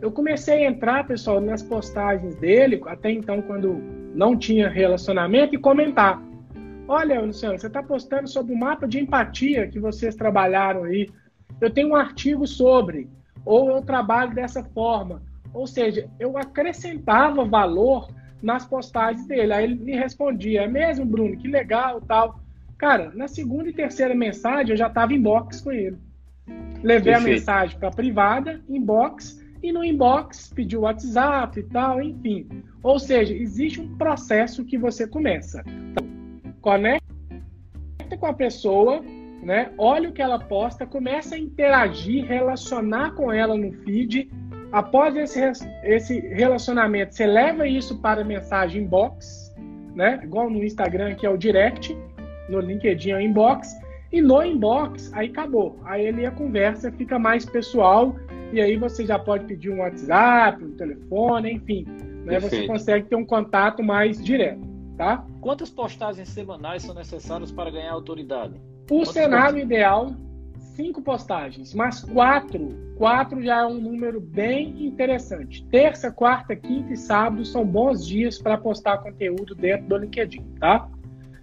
[0.01, 3.81] Eu comecei a entrar, pessoal, nas postagens dele, até então, quando
[4.13, 6.21] não tinha relacionamento, e comentar.
[6.87, 11.09] Olha, Luciano, você está postando sobre o mapa de empatia que vocês trabalharam aí.
[11.59, 13.09] Eu tenho um artigo sobre,
[13.43, 15.21] ou eu trabalho dessa forma.
[15.53, 18.07] Ou seja, eu acrescentava valor
[18.41, 19.53] nas postagens dele.
[19.53, 21.37] Aí ele me respondia: é mesmo, Bruno?
[21.37, 22.39] Que legal tal.
[22.77, 25.97] Cara, na segunda e terceira mensagem eu já estava inbox com ele.
[26.83, 27.17] Levei Perfeito.
[27.17, 32.47] a mensagem para privada, inbox, e no inbox pediu WhatsApp e tal, enfim.
[32.83, 35.63] Ou seja, existe um processo que você começa.
[35.67, 36.07] Então,
[36.61, 37.07] conecta
[38.19, 39.01] com a pessoa,
[39.41, 39.71] né?
[39.77, 44.29] Olha o que ela posta, começa a interagir, relacionar com ela no feed.
[44.71, 45.41] Após esse,
[45.83, 49.53] esse relacionamento, você leva isso para mensagem inbox,
[49.95, 50.19] né?
[50.23, 51.97] Igual no Instagram, que é o direct,
[52.49, 53.75] no LinkedIn é o inbox.
[54.11, 55.79] E no inbox, aí acabou.
[55.83, 58.15] Aí ele a conversa fica mais pessoal
[58.53, 61.85] e aí você já pode pedir um WhatsApp, um telefone, enfim.
[62.23, 62.39] Né?
[62.39, 64.61] Você consegue ter um contato mais direto,
[64.97, 65.25] tá?
[65.41, 68.55] Quantas postagens semanais são necessárias para ganhar autoridade?
[68.89, 70.15] O Quantas cenário ideal,
[70.57, 72.69] cinco postagens, mas quatro.
[72.97, 75.65] Quatro já é um número bem interessante.
[75.65, 80.89] Terça, quarta, quinta e sábado são bons dias para postar conteúdo dentro do LinkedIn, tá?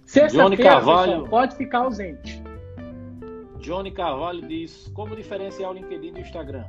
[0.05, 2.41] Sexta-feira, pode ficar ausente.
[3.59, 6.65] Johnny Carvalho diz: Como diferenciar o LinkedIn do Instagram?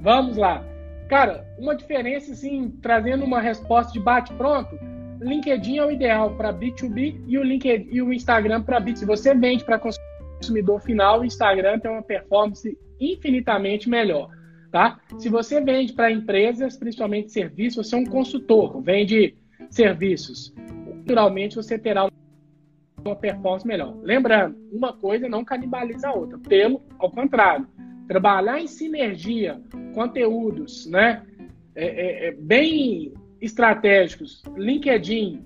[0.00, 0.64] Vamos lá.
[1.08, 4.76] Cara, uma diferença, assim, trazendo uma resposta de bate-pronto,
[5.20, 8.96] LinkedIn é o ideal para B2B e o, LinkedIn, e o Instagram para B2C.
[8.96, 14.28] Se você vende para consumidor final, o Instagram tem uma performance infinitamente melhor.
[14.72, 14.98] Tá?
[15.18, 19.36] Se você vende para empresas, principalmente serviços, você é um consultor, vende
[19.70, 20.52] serviços.
[21.02, 22.08] Naturalmente, você terá
[23.04, 23.96] uma performance melhor.
[24.02, 27.66] Lembrando, uma coisa não canibaliza a outra, pelo ao contrário
[28.06, 29.60] trabalhar em sinergia,
[29.94, 31.24] conteúdos, né?
[31.74, 35.42] É, é, é bem estratégicos, LinkedIn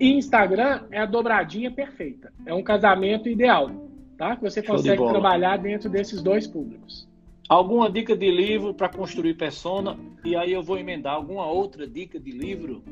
[0.00, 2.32] e Instagram é a dobradinha perfeita.
[2.44, 3.70] É um casamento ideal,
[4.18, 4.34] tá?
[4.34, 7.08] Que você consegue de trabalhar dentro desses dois públicos.
[7.48, 9.96] Alguma dica de livro para construir persona?
[10.24, 12.82] E aí eu vou emendar alguma outra dica de livro?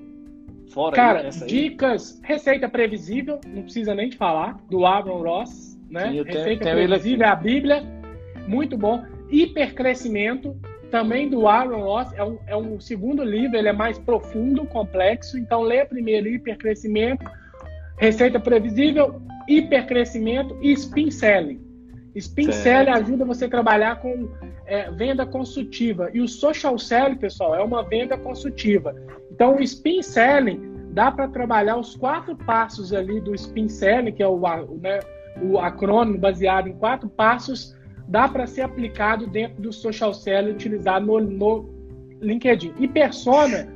[0.73, 6.11] Fora Cara, dicas, receita previsível, não precisa nem de falar, do Aaron Ross, né?
[6.11, 7.99] Sim, receita tenho, previsível é a Bíblia
[8.47, 9.03] muito bom.
[9.31, 10.57] Hipercrescimento,
[10.91, 15.39] também do Aaron Ross, é um, é um segundo livro, ele é mais profundo, complexo,
[15.39, 17.25] então lê primeiro Hipercrescimento,
[17.99, 21.61] Receita Previsível, Hipercrescimento e Spin Selling.
[22.15, 24.29] Spin Selling ajuda você a trabalhar com
[24.67, 26.11] é, venda consultiva.
[26.13, 28.95] E o Social Selling, pessoal, é uma venda consultiva.
[29.39, 34.21] Então, o Spin Selling dá para trabalhar os quatro passos ali do Spin Selling, que
[34.21, 34.37] é o,
[34.81, 34.99] né,
[35.41, 37.73] o acrônimo baseado em quatro passos
[38.09, 41.71] dá para ser aplicado dentro do social selling utilizado no, no
[42.21, 42.75] LinkedIn.
[42.81, 43.69] E persona,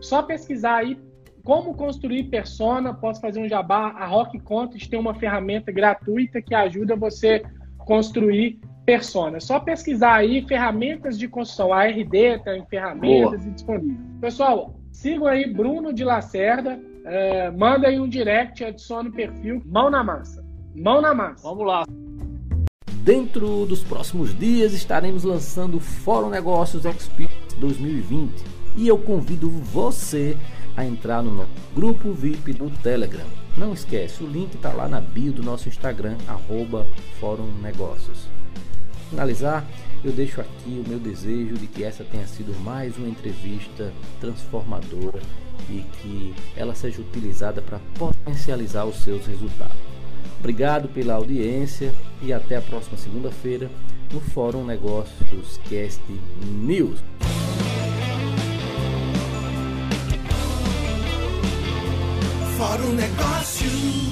[0.00, 0.98] só pesquisar aí
[1.44, 6.56] como construir persona, posso fazer um jabá, a Rock Content tem uma ferramenta gratuita que
[6.56, 7.44] ajuda você
[7.78, 9.38] construir persona.
[9.38, 13.52] Só pesquisar aí ferramentas de construção, a RD tem ferramentas Boa.
[13.52, 14.00] disponíveis.
[14.20, 19.90] Pessoal, sigam aí Bruno de Lacerda, é, manda aí um direct, adicione o perfil, mão
[19.90, 20.42] na massa.
[20.74, 21.42] Mão na massa.
[21.42, 21.84] Vamos lá.
[23.02, 28.42] Dentro dos próximos dias estaremos lançando o Fórum Negócios Experience 2020
[28.76, 30.36] e eu convido você
[30.76, 33.26] a entrar no nosso grupo VIP do Telegram.
[33.58, 36.86] Não esquece, o link está lá na bio do nosso Instagram, arroba
[37.20, 38.26] Fórum Negócios.
[39.10, 39.64] Finalizar,
[40.04, 43.90] eu deixo aqui o meu desejo de que essa tenha sido mais uma entrevista
[44.20, 45.20] transformadora
[45.70, 49.76] e que ela seja utilizada para potencializar os seus resultados.
[50.38, 53.70] Obrigado pela audiência e até a próxima segunda-feira
[54.12, 56.02] no Fórum Negócios Cast
[56.44, 57.00] News.
[62.58, 64.03] Fórum Negócios